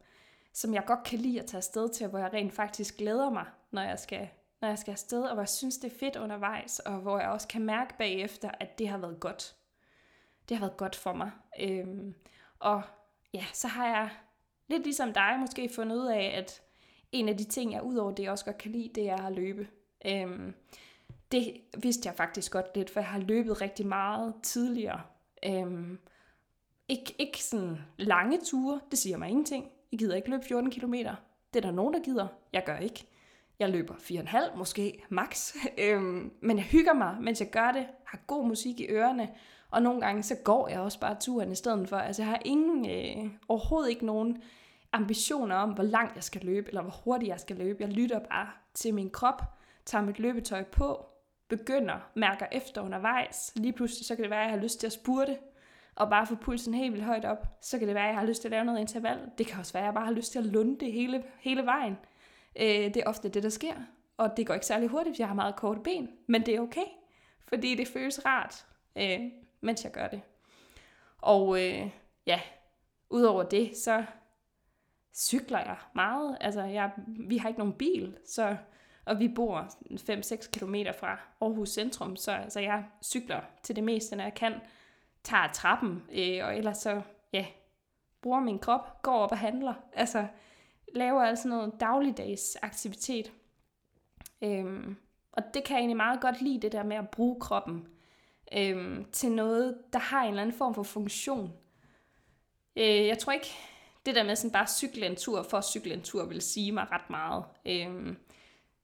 [0.54, 3.46] som jeg godt kan lide at tage afsted til, hvor jeg rent faktisk glæder mig,
[3.72, 4.30] når jeg skal,
[4.62, 7.30] når jeg skal afsted, og hvor jeg synes, det er fedt undervejs, og hvor jeg
[7.30, 9.56] også kan mærke bagefter, at det har været godt.
[10.50, 11.32] Det har været godt for mig.
[11.60, 12.16] Øhm,
[12.60, 12.82] og
[13.34, 14.10] ja, så har jeg
[14.68, 16.62] lidt ligesom dig måske fundet ud af, at
[17.12, 19.34] en af de ting, jeg udover det, jeg også godt kan lide, det er at
[19.34, 19.68] løbe.
[20.06, 20.54] Øhm,
[21.32, 25.02] det vidste jeg faktisk godt lidt, for jeg har løbet rigtig meget tidligere.
[25.46, 26.00] Øhm,
[26.88, 29.72] ikke, ikke sådan lange ture, det siger mig ingenting.
[29.92, 30.94] Jeg gider ikke løbe 14 km.
[30.94, 31.10] Det
[31.54, 32.28] er der nogen, der gider.
[32.54, 33.08] Jeg gør ikke.
[33.60, 35.56] Jeg løber 4,5 måske, max.
[35.84, 37.88] øhm, men jeg hygger mig, mens jeg gør det.
[38.06, 39.30] Har god musik i ørerne.
[39.72, 41.98] Og nogle gange, så går jeg også bare turen i stedet for.
[41.98, 44.42] Altså, jeg har ingen, øh, overhovedet ikke nogen
[44.92, 47.84] ambitioner om, hvor langt jeg skal løbe, eller hvor hurtigt jeg skal løbe.
[47.84, 49.42] Jeg lytter bare til min krop,
[49.86, 51.06] tager mit løbetøj på,
[51.50, 53.52] begynder, mærker efter undervejs.
[53.56, 55.38] Lige pludselig så kan det være, at jeg har lyst til at spurte.
[55.96, 57.48] og bare få pulsen helt vildt højt op.
[57.62, 59.18] Så kan det være, at jeg har lyst til at lave noget interval.
[59.38, 61.66] Det kan også være, at jeg bare har lyst til at lunde det hele, hele
[61.66, 61.98] vejen.
[62.60, 63.76] Øh, det er ofte det, der sker.
[64.18, 66.10] Og det går ikke særlig hurtigt, hvis jeg har meget korte ben.
[66.28, 66.86] Men det er okay,
[67.48, 69.20] fordi det føles rart, øh,
[69.62, 70.22] mens jeg gør det.
[71.18, 71.90] Og øh,
[72.26, 72.42] ja,
[73.10, 74.06] udover det, så
[75.16, 76.38] cykler jeg meget.
[76.42, 78.58] Altså, jeg, vi har ikke nogen bil, så,
[79.06, 79.60] og vi bor
[79.92, 84.54] 5-6 km fra Aarhus Centrum, så altså, jeg cykler til det meste, når jeg kan.
[85.24, 87.02] Tager trappen, øh, og ellers så,
[87.34, 87.46] ja,
[88.22, 89.74] bruger min krop, går op og handler.
[89.94, 90.28] Altså,
[90.96, 93.32] laver altså noget dagligdags aktivitet.
[94.42, 94.96] Øhm,
[95.32, 97.88] og det kan jeg egentlig meget godt lide, det der med at bruge kroppen
[98.58, 101.54] øhm, til noget, der har en eller anden form for funktion.
[102.76, 103.48] Øh, jeg tror ikke,
[104.06, 106.72] det der med sådan bare cykle en tur for at cykle en tur, vil sige
[106.72, 107.44] mig ret meget.
[107.66, 108.18] Øhm,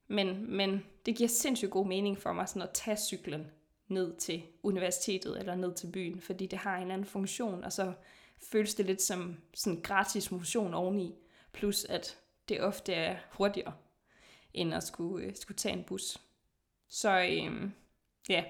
[0.08, 3.52] men, men det giver sindssygt god mening for mig sådan at tage cyklen
[3.88, 7.72] ned til universitetet eller ned til byen, fordi det har en eller anden funktion, og
[7.72, 7.94] så
[8.52, 11.16] føles det lidt som sådan gratis motion oveni,
[11.54, 12.18] plus at
[12.50, 13.74] det ofte er hurtigere,
[14.54, 16.18] end at skulle, øh, skulle tage en bus.
[16.90, 17.70] Så øh,
[18.30, 18.44] ja,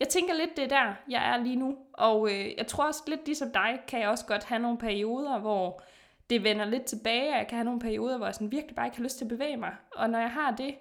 [0.00, 1.78] jeg tænker lidt, det er der, jeg er lige nu.
[1.92, 5.38] Og øh, jeg tror også lidt ligesom dig, kan jeg også godt have nogle perioder,
[5.38, 5.82] hvor
[6.30, 8.86] det vender lidt tilbage, og jeg kan have nogle perioder, hvor jeg sådan virkelig bare
[8.86, 9.76] ikke har lyst til at bevæge mig.
[9.96, 10.74] Og når jeg har det,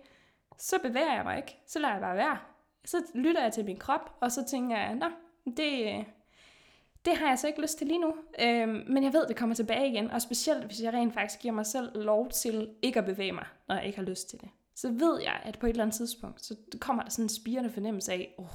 [0.58, 1.58] så bevæger jeg mig ikke.
[1.68, 2.38] Så lader jeg bare være.
[2.86, 5.06] Så lytter jeg til min krop, og så tænker jeg, nå,
[5.58, 6.06] det, øh,
[7.10, 8.16] det har jeg så ikke lyst til lige nu.
[8.40, 11.54] Øhm, men jeg ved, det kommer tilbage igen, og specielt hvis jeg rent faktisk giver
[11.54, 14.50] mig selv lov til ikke at bevæge mig, når jeg ikke har lyst til det.
[14.76, 17.70] Så ved jeg, at på et eller andet tidspunkt, så kommer der sådan en spirende
[17.70, 18.52] fornemmelse af, åh, oh,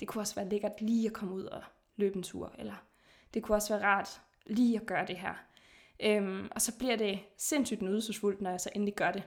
[0.00, 1.62] det kunne også være lækkert lige at komme ud og
[1.96, 2.84] løbe en tur, eller
[3.34, 5.34] det kunne også være rart lige at gøre det her.
[6.00, 9.22] Øhm, og så bliver det sindssygt nydelsesfuldt, når jeg så endelig gør det.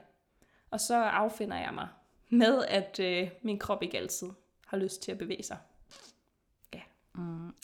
[0.71, 1.87] Og så affinder jeg mig
[2.29, 4.27] med, at øh, min krop ikke altid
[4.67, 5.57] har lyst til at bevæge sig.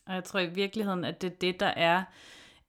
[0.07, 2.03] Og jeg tror i virkeligheden, at det er det, der er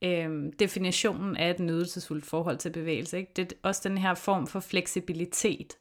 [0.02, 3.18] øh, definitionen af et nydelsesfuldt forhold til bevægelse.
[3.18, 3.32] Ikke?
[3.36, 5.76] Det er også den her form for fleksibilitet.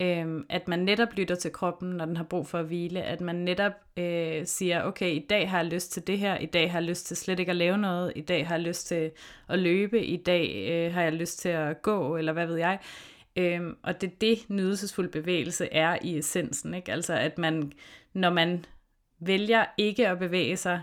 [0.00, 3.20] Øh, at man netop lytter til kroppen, når den har brug for at hvile, at
[3.20, 6.72] man netop øh, siger, okay, i dag har jeg lyst til det her, i dag
[6.72, 9.10] har jeg lyst til slet ikke at lave noget, i dag har jeg lyst til
[9.48, 12.78] at løbe, i dag øh, har jeg lyst til at gå, eller hvad ved jeg.
[13.36, 16.92] Øhm, og det er det, nydelsesfuld bevægelse er i essensen, ikke?
[16.92, 17.72] Altså at man,
[18.12, 18.64] når man
[19.26, 20.82] vælger ikke at bevæge sig,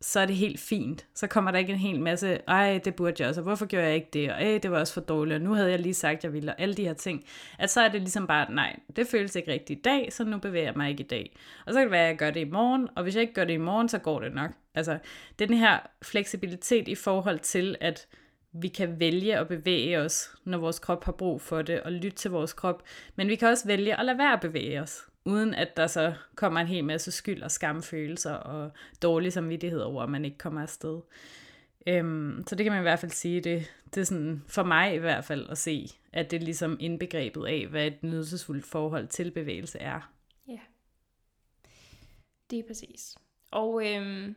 [0.00, 1.06] så er det helt fint.
[1.14, 3.86] Så kommer der ikke en hel masse, ej, det burde jeg også, og hvorfor gjorde
[3.86, 5.94] jeg ikke det, og ej, det var også for dårligt, og nu havde jeg lige
[5.94, 7.24] sagt, jeg ville, og alle de her ting.
[7.58, 10.38] At så er det ligesom bare, nej, det føles ikke rigtigt i dag, så nu
[10.38, 11.36] bevæger jeg mig ikke i dag.
[11.66, 13.34] Og så kan det være, at jeg gør det i morgen, og hvis jeg ikke
[13.34, 14.50] gør det i morgen, så går det nok.
[14.74, 14.98] Altså,
[15.38, 18.06] den her fleksibilitet i forhold til, at
[18.52, 22.16] vi kan vælge at bevæge os, når vores krop har brug for det, og lytte
[22.16, 22.82] til vores krop,
[23.16, 26.14] men vi kan også vælge at lade være at bevæge os uden at der så
[26.34, 28.70] kommer en hel masse skyld og skamfølelser og
[29.02, 31.00] dårlig samvittighed over, at man ikke kommer afsted.
[31.86, 34.94] Øhm, så det kan man i hvert fald sige, det, det er sådan for mig
[34.94, 39.08] i hvert fald at se, at det er ligesom indbegrebet af, hvad et nydelsesfuldt forhold
[39.08, 40.12] til bevægelse er.
[40.48, 40.58] Ja,
[42.50, 43.16] det er præcis.
[43.50, 44.36] Og øhm,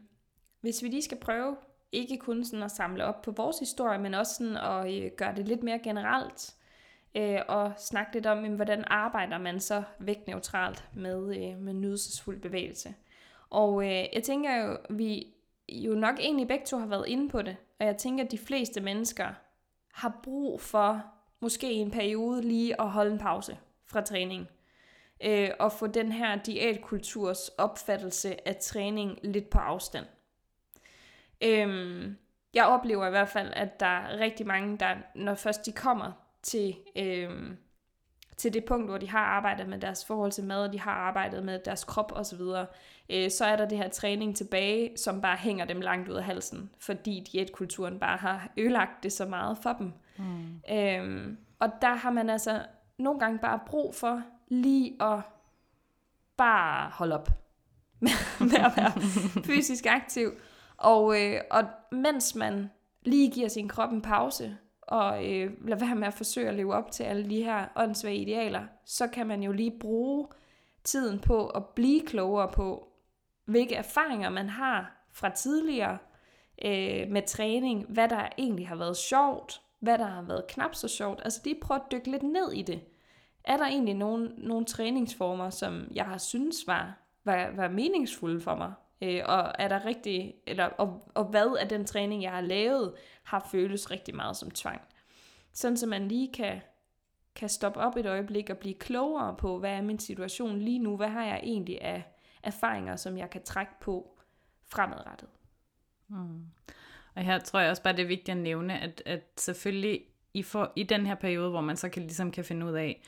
[0.62, 1.58] hvis vi lige skal prøve
[1.92, 5.36] ikke kun sådan at samle op på vores historie, men også sådan at øh, gøre
[5.36, 6.56] det lidt mere generelt,
[7.16, 12.40] øh, og snakke lidt om, jamen, hvordan arbejder man så vægtneutralt med, øh, med nydelsesfuld
[12.40, 12.94] bevægelse.
[13.50, 15.28] Og øh, jeg tænker jo, vi
[15.70, 18.38] jo nok egentlig begge to har været inde på det, og jeg tænker, at de
[18.38, 19.28] fleste mennesker
[19.94, 21.04] har brug for
[21.40, 24.48] måske i en periode lige at holde en pause fra træning.
[25.24, 30.06] Øh, og få den her diætkulturs opfattelse af træning lidt på afstand.
[31.42, 32.18] Øhm,
[32.54, 36.12] jeg oplever i hvert fald, at der er rigtig mange, der når først de kommer
[36.44, 37.30] til, øh,
[38.38, 40.92] til det punkt, hvor de har arbejdet med deres forhold til mad, og de har
[40.92, 42.42] arbejdet med deres krop osv.,
[43.10, 46.24] øh, så er der det her træning tilbage, som bare hænger dem langt ud af
[46.24, 49.94] halsen, fordi diætkulturen bare har ødelagt det så meget for dem.
[50.18, 50.74] Mm.
[50.76, 52.66] Øh, og der har man altså
[52.98, 55.20] nogle gange bare brug for lige at
[56.38, 57.30] bare holde op
[58.40, 58.92] med at være
[59.44, 60.32] fysisk aktiv.
[60.78, 62.72] Og, øh, og mens man
[63.02, 66.74] lige giver sin krop en pause, og øh, lade være med at forsøge at leve
[66.74, 70.28] op til alle de her åndssvage idealer, så kan man jo lige bruge
[70.84, 72.88] tiden på at blive klogere på,
[73.46, 75.98] hvilke erfaringer man har fra tidligere
[76.66, 80.88] øh, med træning, hvad der egentlig har været sjovt, hvad der har været knap så
[80.88, 81.22] sjovt.
[81.24, 82.82] Altså lige prøve at dykke lidt ned i det.
[83.44, 88.56] Er der egentlig nogle, nogle træningsformer, som jeg har synes var, var, var meningsfulde for
[88.56, 88.74] mig?
[89.02, 92.94] Øh, og er der rigtig, eller, og, og hvad af den træning, jeg har lavet,
[93.24, 94.82] har føles rigtig meget som tvang.
[95.54, 96.62] Sådan så man lige kan,
[97.36, 100.98] kan stoppe op et øjeblik og blive klogere på, hvad er min situation lige nu,
[100.98, 102.04] hvad har jeg egentlig af
[102.44, 104.20] erfaringer, som jeg kan trække på
[104.68, 105.30] fremadrettet.
[106.08, 106.46] Mm.
[107.16, 110.02] Og her tror jeg også bare, det er vigtigt at nævne, at, at selvfølgelig
[110.34, 113.02] i, for, i den her periode, hvor man så kan, ligesom kan finde ud af,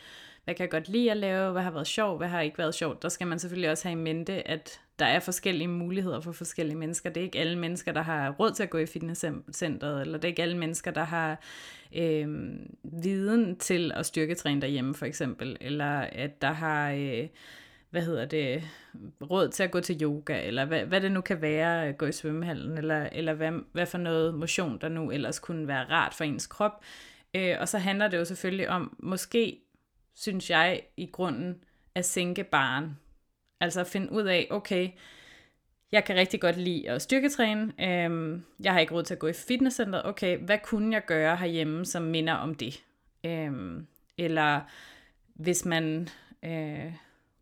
[0.44, 2.76] hvad kan jeg godt lide at lave, hvad har været sjovt, hvad har ikke været
[2.76, 6.32] sjovt, der skal man selvfølgelig også have i mente, at der er forskellige muligheder for
[6.32, 7.10] forskellige mennesker.
[7.10, 10.24] Det er ikke alle mennesker, der har råd til at gå i fitnesscenteret, eller det
[10.24, 11.40] er ikke alle mennesker, der har
[11.96, 16.92] øh, viden til at styrketræne derhjemme, for eksempel, eller at der har...
[16.92, 17.28] Øh,
[17.94, 18.64] hvad hedder det,
[19.32, 22.06] råd til at gå til yoga, eller hvad, hvad det nu kan være, at gå
[22.06, 26.14] i svømmehallen, eller, eller hvad, hvad for noget motion, der nu ellers kunne være rart
[26.14, 26.84] for ens krop.
[27.34, 29.60] Øh, og så handler det jo selvfølgelig om, måske
[30.16, 31.64] synes jeg i grunden,
[31.96, 32.98] at sænke barn.
[33.64, 34.90] Altså at finde ud af, okay,
[35.92, 37.74] jeg kan rigtig godt lide at styrketræne.
[37.80, 40.06] Øhm, jeg har ikke råd til at gå i fitnesscenteret.
[40.06, 42.84] Okay, hvad kunne jeg gøre herhjemme, som minder om det?
[43.24, 43.88] Øhm,
[44.18, 44.62] eller
[45.34, 46.10] hvis man
[46.44, 46.94] øh,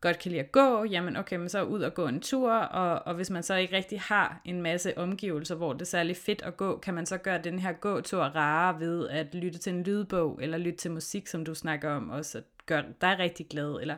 [0.01, 3.07] godt kan lide at gå, jamen okay, men så ud og gå en tur, og,
[3.07, 6.41] og hvis man så ikke rigtig har en masse omgivelser, hvor det er særlig fedt
[6.41, 9.83] at gå, kan man så gøre den her gåtur rarere ved at lytte til en
[9.83, 13.77] lydbog, eller lytte til musik, som du snakker om, også at gøre dig rigtig glad,
[13.81, 13.95] eller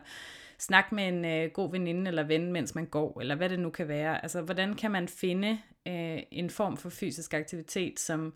[0.66, 3.70] snak med en øh, god veninde eller ven, mens man går, eller hvad det nu
[3.70, 4.22] kan være.
[4.22, 5.58] Altså, hvordan kan man finde
[5.88, 8.34] øh, en form for fysisk aktivitet, som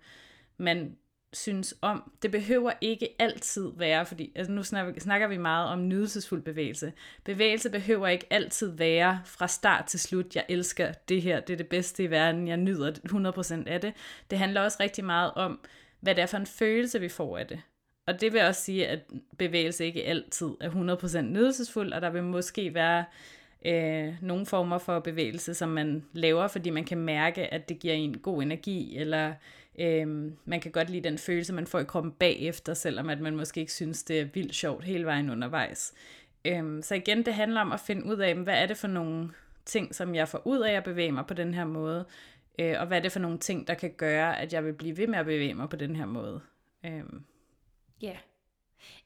[0.57, 0.97] man
[1.33, 2.13] synes om.
[2.23, 6.93] Det behøver ikke altid være, fordi altså nu snakker, snakker vi meget om nydelsesfuld bevægelse.
[7.25, 10.37] Bevægelse behøver ikke altid være fra start til slut.
[10.37, 12.93] Jeg elsker det her, det er det bedste i verden, jeg nyder
[13.67, 13.93] 100% af det.
[14.31, 15.61] Det handler også rigtig meget om,
[16.01, 17.61] hvad det er for en følelse, vi får af det.
[18.09, 19.01] Og det vil også sige, at
[19.39, 23.05] bevægelse ikke altid er 100% nydelsesfuld, og der vil måske være
[23.67, 27.95] øh, nogle former for bevægelse, som man laver, fordi man kan mærke, at det giver
[27.95, 29.35] en god energi, eller
[29.79, 30.07] øh,
[30.45, 33.61] man kan godt lide den følelse, man får i kroppen bagefter, selvom at man måske
[33.61, 35.95] ikke synes, det er vildt sjovt hele vejen undervejs.
[36.45, 39.31] Øh, så igen, det handler om at finde ud af, hvad er det for nogle
[39.65, 42.05] ting, som jeg får ud af at bevæge mig på den her måde,
[42.59, 44.97] øh, og hvad er det for nogle ting, der kan gøre, at jeg vil blive
[44.97, 46.41] ved med at bevæge mig på den her måde.
[46.87, 47.03] Øh.
[48.03, 48.17] Ja.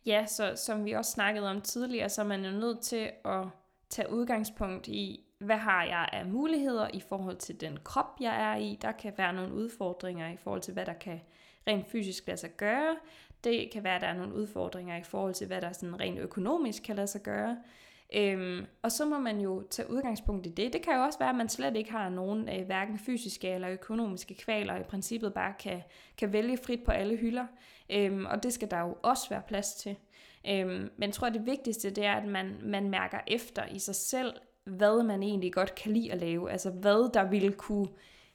[0.07, 3.47] Ja, så som vi også snakkede om tidligere, så er man jo nødt til at
[3.91, 8.57] tage udgangspunkt i, hvad har jeg af muligheder i forhold til den krop, jeg er
[8.57, 8.79] i.
[8.83, 11.21] Der kan være nogle udfordringer i forhold til, hvad der kan
[11.67, 12.97] rent fysisk lade sig gøre.
[13.45, 16.19] Det kan være, at der er nogle udfordringer i forhold til, hvad der sådan rent
[16.19, 17.57] økonomisk kan lade sig gøre.
[18.15, 20.73] Øhm, og så må man jo tage udgangspunkt i det.
[20.73, 23.71] Det kan jo også være, at man slet ikke har nogen øh, hverken fysiske eller
[23.71, 25.83] økonomiske kvaler, og i princippet bare kan,
[26.19, 27.47] kan vælge frit på alle hylder.
[27.93, 29.97] Øhm, og det skal der jo også være plads til.
[30.49, 33.79] Øhm, men jeg tror, at det vigtigste det er, at man, man mærker efter i
[33.79, 34.33] sig selv,
[34.65, 36.51] hvad man egentlig godt kan lide at lave.
[36.51, 37.87] Altså hvad der ville kunne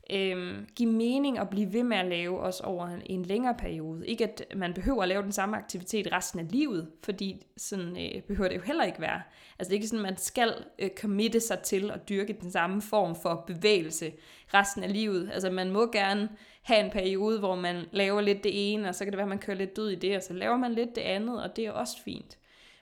[0.10, 4.08] øhm, give mening at blive ved med at lave også over en, en længere periode.
[4.08, 8.22] Ikke at man behøver at lave den samme aktivitet resten af livet, fordi sådan øh,
[8.22, 9.22] behøver det jo heller ikke være.
[9.60, 12.52] Altså det er ikke sådan, at man skal øh, committe sig til at dyrke den
[12.52, 14.12] samme form for bevægelse
[14.54, 15.30] resten af livet.
[15.34, 16.30] Altså man må gerne
[16.68, 19.30] have en periode, hvor man laver lidt det ene, og så kan det være, at
[19.30, 21.66] man kører lidt død i det, og så laver man lidt det andet, og det
[21.66, 22.38] er også fint.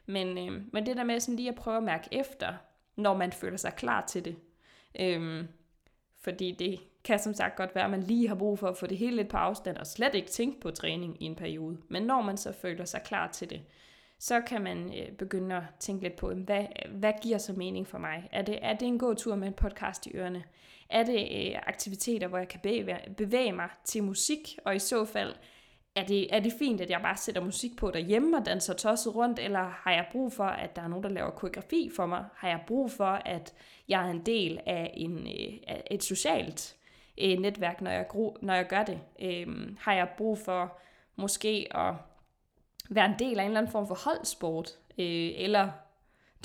[0.06, 2.54] Men, øh, men det der med sådan lige at prøve at mærke efter,
[2.96, 4.36] når man føler sig klar til det.
[5.00, 5.46] Øh,
[6.22, 8.88] fordi det kan som sagt godt være, at man lige har brug for at få
[8.88, 11.78] det hele lidt på afstand, og slet ikke tænke på træning i en periode.
[11.90, 13.62] Men når man så føler sig klar til det,
[14.20, 17.98] så kan man øh, begynde at tænke lidt på, hvad, hvad giver så mening for
[17.98, 18.30] mig?
[18.32, 20.44] Er det, er det en god tur med en podcast i ørerne?
[20.90, 24.58] Er det øh, aktiviteter, hvor jeg kan bevæge, bevæge mig til musik?
[24.66, 25.34] Og i så fald,
[25.96, 29.16] er det, er det fint, at jeg bare sætter musik på derhjemme og danser tosset
[29.16, 32.26] rundt, eller har jeg brug for, at der er nogen, der laver koreografi for mig?
[32.36, 33.54] Har jeg brug for, at
[33.88, 36.76] jeg er en del af en, øh, et socialt
[37.22, 38.06] øh, netværk, når jeg,
[38.42, 39.00] når jeg gør det?
[39.20, 40.78] Øh, har jeg brug for
[41.16, 41.94] måske at
[42.90, 45.70] være en del af en eller anden form for holdsport, øh, eller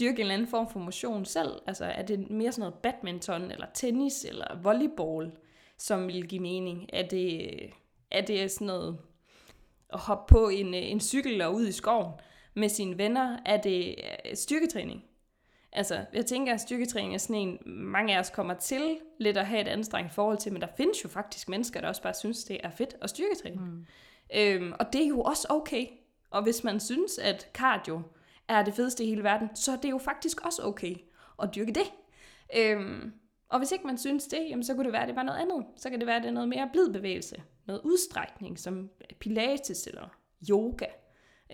[0.01, 1.62] dyrke en eller anden form for motion selv?
[1.66, 5.32] Altså er det mere sådan noget badminton, eller tennis, eller volleyball,
[5.78, 6.86] som vil give mening?
[6.92, 7.51] Er det,
[8.11, 8.98] er det sådan noget
[9.92, 12.12] at hoppe på en, en cykel og ud i skoven
[12.55, 13.38] med sine venner?
[13.46, 13.94] Er det
[14.34, 15.05] styrketræning?
[15.72, 19.46] Altså, jeg tænker, at styrketræning er sådan en, mange af os kommer til lidt at
[19.46, 22.44] have et anstrengt forhold til, men der findes jo faktisk mennesker, der også bare synes,
[22.44, 23.61] det er fedt at styrketræne.
[23.61, 23.86] Mm.
[24.34, 25.86] Øhm, og det er jo også okay.
[26.30, 28.03] Og hvis man synes, at cardio
[28.51, 30.94] er det fedeste i hele verden, så er det jo faktisk også okay
[31.42, 31.92] at dyrke det.
[32.57, 33.12] Øhm,
[33.48, 35.38] og hvis ikke man synes det, jamen, så kunne det være, at det var noget
[35.38, 35.66] andet.
[35.76, 37.42] Så kan det være, at det er noget mere blid bevægelse.
[37.66, 38.90] Noget udstrækning, som
[39.20, 40.09] pilates eller
[40.51, 40.86] yoga.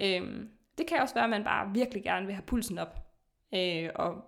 [0.03, 3.07] Øhm, det kan også være, at man bare virkelig gerne vil have pulsen op.
[3.55, 4.25] Øh, og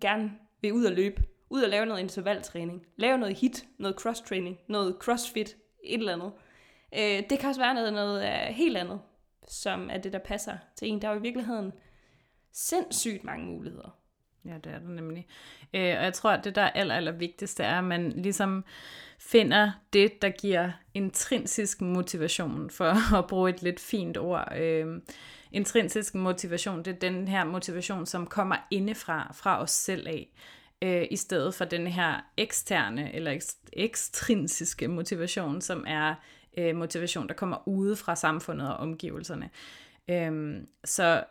[0.00, 1.22] gerne vil ud og løbe.
[1.50, 2.86] Ud og lave noget intervaltræning.
[2.96, 6.32] Lave noget hit, noget cross-training, noget crossfit, et eller andet.
[6.94, 9.00] Øh, det kan også være noget, noget øh, helt andet,
[9.48, 11.02] som er det, der passer til en.
[11.02, 11.72] Der jo i virkeligheden
[12.52, 13.98] sindssygt mange muligheder.
[14.44, 15.26] Ja, det er det nemlig.
[15.74, 18.64] Øh, og jeg tror, at det der er aller, aller vigtigste er, at man ligesom
[19.18, 24.52] finder det, der giver intrinsisk motivation, for at bruge et lidt fint ord.
[24.56, 25.00] Øh,
[25.52, 30.32] intrinsisk motivation, det er den her motivation, som kommer indefra, fra os selv af,
[30.82, 33.38] øh, i stedet for den her eksterne eller
[33.72, 36.14] ekstrinsiske motivation, som er
[36.58, 39.50] øh, motivation, der kommer ude fra samfundet og omgivelserne.
[40.10, 41.24] Øh, så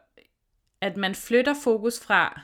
[0.81, 2.41] at man flytter fokus fra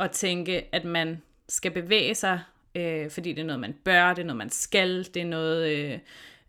[0.00, 2.40] at tænke, at man skal bevæge sig,
[2.74, 5.70] øh, fordi det er noget, man bør, det er noget, man skal, det er noget,
[5.70, 5.98] øh,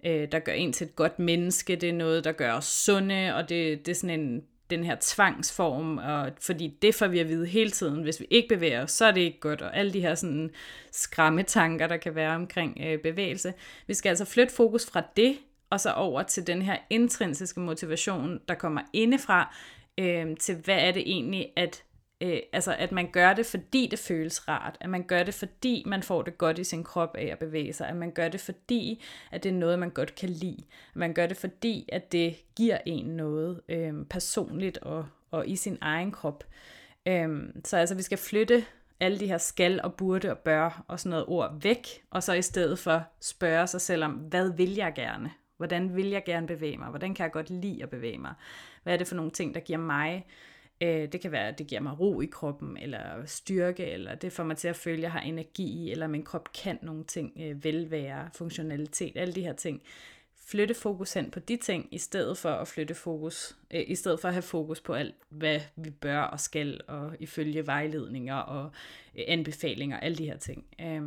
[0.05, 3.35] øh, der gør en til et godt menneske, det er noget, der gør os sunde,
[3.35, 7.27] og det, det er sådan en den her tvangsform, og fordi det får vi at
[7.27, 9.93] vide hele tiden, hvis vi ikke bevæger os, så er det ikke godt, og alle
[9.93, 10.51] de her sådan
[10.91, 13.53] skræmmetanker, der kan være omkring øh, bevægelse.
[13.87, 15.37] Vi skal altså flytte fokus fra det,
[15.69, 19.55] og så over til den her intrinsiske motivation, der kommer indefra,
[19.97, 21.83] øh, til hvad er det egentlig, at
[22.21, 25.83] øh, altså at man gør det, fordi det føles rart, at man gør det, fordi
[25.85, 28.39] man får det godt i sin krop af at bevæge sig, at man gør det,
[28.39, 32.11] fordi at det er noget, man godt kan lide, at man gør det, fordi at
[32.11, 36.43] det giver en noget øh, personligt og, og i sin egen krop.
[37.05, 38.65] Øh, så altså, vi skal flytte
[38.99, 42.33] alle de her skal og burde og bør og sådan noget ord væk, og så
[42.33, 45.31] i stedet for spørge sig selv om, hvad vil jeg gerne?
[45.63, 46.89] Hvordan vil jeg gerne bevæge mig?
[46.89, 48.33] Hvordan kan jeg godt lide at bevæge mig?
[48.83, 50.25] Hvad er det for nogle ting, der giver mig
[50.81, 54.31] Øh, det kan være, at det giver mig ro i kroppen, eller styrke, eller det
[54.31, 57.33] får mig til at føle, at jeg har energi, eller min krop kan nogle ting,
[57.39, 59.81] øh, velvære, funktionalitet, alle de her ting.
[60.47, 64.19] Flytte fokus hen på de ting, i stedet for at flytte fokus, øh, i stedet
[64.19, 68.71] for at have fokus på alt, hvad vi bør og skal, og ifølge vejledninger og
[69.15, 70.65] øh, anbefalinger, alle de her ting.
[70.81, 71.01] Øh,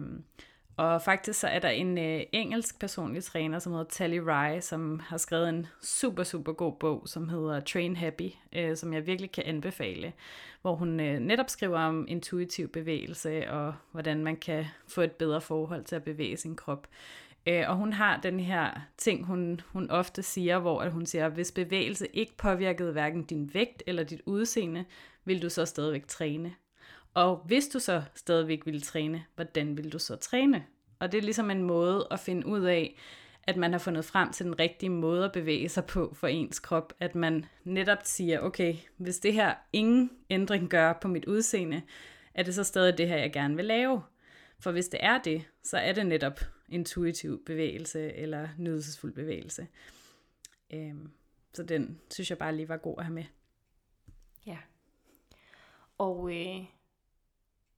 [0.76, 5.00] og faktisk så er der en øh, engelsk personlig træner, som hedder Tally Rye, som
[5.00, 9.32] har skrevet en super, super god bog, som hedder Train Happy, øh, som jeg virkelig
[9.32, 10.12] kan anbefale,
[10.62, 15.40] hvor hun øh, netop skriver om intuitiv bevægelse og hvordan man kan få et bedre
[15.40, 16.86] forhold til at bevæge sin krop.
[17.46, 21.28] Øh, og hun har den her ting, hun, hun ofte siger, hvor at hun siger,
[21.28, 24.84] hvis bevægelse ikke påvirkede hverken din vægt eller dit udseende,
[25.24, 26.54] vil du så stadigvæk træne.
[27.16, 30.66] Og hvis du så stadigvæk vil træne, hvordan vil du så træne?
[30.98, 32.96] Og det er ligesom en måde at finde ud af,
[33.42, 36.58] at man har fundet frem til den rigtige måde at bevæge sig på for ens
[36.58, 36.92] krop.
[37.00, 41.82] At man netop siger, okay, hvis det her ingen ændring gør på mit udseende,
[42.34, 44.02] er det så stadig det her, jeg gerne vil lave.
[44.58, 49.66] For hvis det er det, så er det netop intuitiv bevægelse eller nydelsesfuld bevægelse.
[50.70, 51.10] Øhm,
[51.52, 53.24] så den synes jeg bare lige var god at have med.
[54.46, 54.58] Ja.
[55.98, 56.75] Og øh,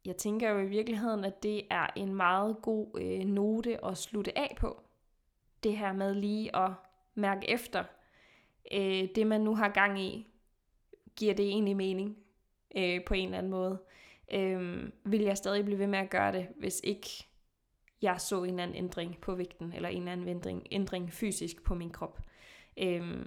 [0.08, 4.38] jeg tænker jo i virkeligheden, at det er en meget god øh, note at slutte
[4.38, 4.82] af på.
[5.62, 6.70] Det her med lige at
[7.14, 7.84] mærke efter,
[8.72, 10.26] øh, det man nu har gang i,
[11.16, 12.16] giver det egentlig mening
[12.76, 13.78] øh, på en eller anden måde.
[14.32, 17.08] Øh, vil jeg stadig blive ved med at gøre det, hvis ikke
[18.02, 21.64] jeg så en eller anden ændring på vægten, eller en eller anden ændring, ændring fysisk
[21.64, 22.20] på min krop.
[22.76, 23.26] Øh,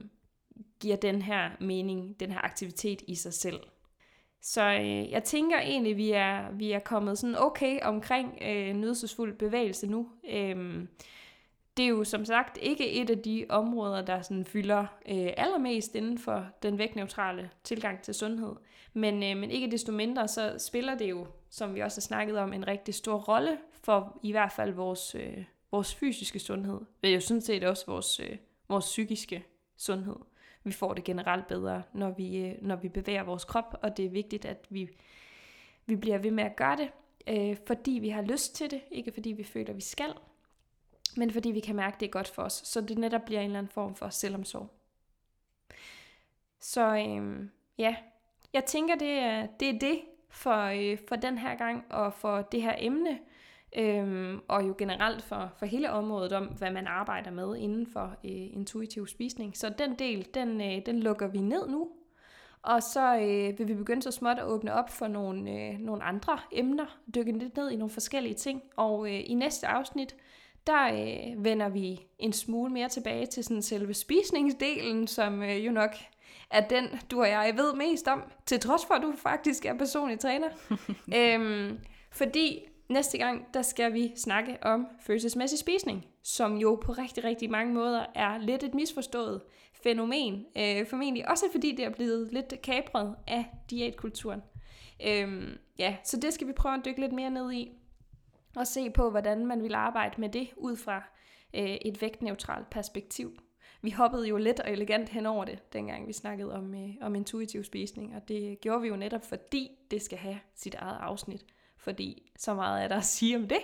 [0.79, 3.59] giver den her mening, den her aktivitet i sig selv
[4.41, 9.33] så øh, jeg tænker egentlig, vi er, vi er kommet sådan okay omkring øh, nydelsesfuld
[9.33, 10.09] bevægelse nu.
[10.29, 10.85] Øh,
[11.77, 15.95] det er jo som sagt ikke et af de områder, der sådan fylder øh, allermest
[15.95, 18.55] inden for den vægtneutrale tilgang til sundhed.
[18.93, 22.37] Men, øh, men ikke desto mindre, så spiller det jo, som vi også har snakket
[22.37, 26.79] om, en rigtig stor rolle for i hvert fald vores, øh, vores fysiske sundhed.
[27.01, 28.37] Men jo sådan set også vores, øh,
[28.69, 29.45] vores psykiske
[29.77, 30.15] sundhed
[30.63, 34.05] vi får det generelt bedre, når vi, øh, når vi bevæger vores krop, og det
[34.05, 34.89] er vigtigt, at vi,
[35.85, 36.89] vi bliver ved med at gøre det,
[37.27, 40.13] øh, fordi vi har lyst til det, ikke fordi vi føler, vi skal,
[41.17, 43.45] men fordi vi kan mærke, det er godt for os, så det netop bliver en
[43.45, 44.69] eller anden form for selvomsorg.
[46.59, 47.47] Så øh,
[47.77, 47.95] ja,
[48.53, 52.41] jeg tænker, det er det, er det for, øh, for den her gang, og for
[52.41, 53.19] det her emne
[53.77, 58.15] øhm, og jo generelt for, for hele området om, hvad man arbejder med inden for
[58.23, 59.57] øh, intuitiv spisning.
[59.57, 61.89] Så den del, den, øh, den lukker vi ned nu,
[62.61, 66.03] og så øh, vil vi begynde så småt at åbne op for nogle, øh, nogle
[66.03, 70.15] andre emner, dykke lidt ned i nogle forskellige ting, og øh, i næste afsnit,
[70.67, 75.71] der øh, vender vi en smule mere tilbage til sådan selve spisningsdelen, som øh, jo
[75.71, 75.91] nok
[76.51, 79.77] er den, du og jeg ved mest om, til trods for, at du faktisk er
[79.77, 80.47] personlig træner.
[81.17, 81.79] øhm,
[82.11, 87.51] fordi Næste gang, der skal vi snakke om følelsesmæssig spisning, som jo på rigtig, rigtig
[87.51, 89.41] mange måder er lidt et misforstået
[89.83, 90.45] fænomen.
[90.57, 94.41] Øh, formentlig også fordi det er blevet lidt kapret af diætkulturen.
[95.07, 97.71] Øh, ja, så det skal vi prøve at dykke lidt mere ned i,
[98.55, 101.03] og se på, hvordan man vil arbejde med det ud fra
[101.53, 103.37] øh, et vægtneutralt perspektiv.
[103.81, 107.15] vi hoppede jo let og elegant hen over det, dengang vi snakkede om, øh, om
[107.15, 111.45] intuitiv spisning, og det gjorde vi jo netop, fordi det skal have sit eget afsnit,
[111.83, 113.61] fordi så meget er der at sige om det.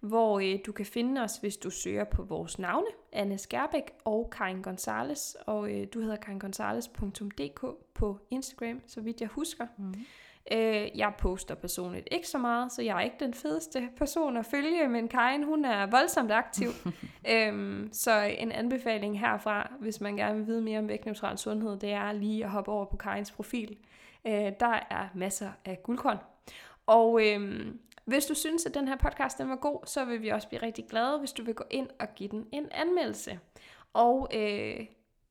[0.02, 4.30] hvor øh, du kan finde os, hvis du søger på vores navne, Anne Skærbæk og
[4.38, 9.68] Karin Gonzales, og øh, du hedder karingonzales.dk på Instagram, så vidt jeg husker.
[9.78, 9.94] Mm.
[10.52, 14.46] Øh, jeg poster personligt ikke så meget, så jeg er ikke den fedeste person at
[14.46, 16.70] følge, men Karin, hun er voldsomt aktiv.
[17.34, 21.92] øhm, så en anbefaling herfra, hvis man gerne vil vide mere om vægtneutral sundhed, det
[21.92, 23.78] er lige at hoppe over på Karins profil.
[24.28, 26.18] Øh, der er masser af guldkorn.
[26.86, 30.30] Og øhm, hvis du synes, at den her podcast den var god, så vil vi
[30.30, 33.40] også blive rigtig glade, hvis du vil gå ind og give den en anmeldelse.
[33.94, 34.86] Og øh,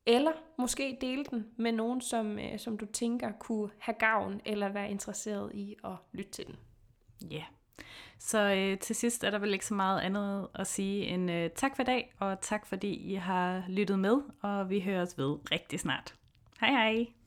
[0.05, 4.69] eller måske dele den med nogen, som, øh, som du tænker kunne have gavn eller
[4.69, 6.55] være interesseret i at lytte til den.
[7.31, 7.35] Ja.
[7.35, 7.45] Yeah.
[8.19, 11.49] Så øh, til sidst er der vel ikke så meget andet at sige end øh,
[11.49, 15.79] tak for dag, og tak fordi I har lyttet med, og vi høres ved rigtig
[15.79, 16.15] snart.
[16.59, 17.20] Hej hej!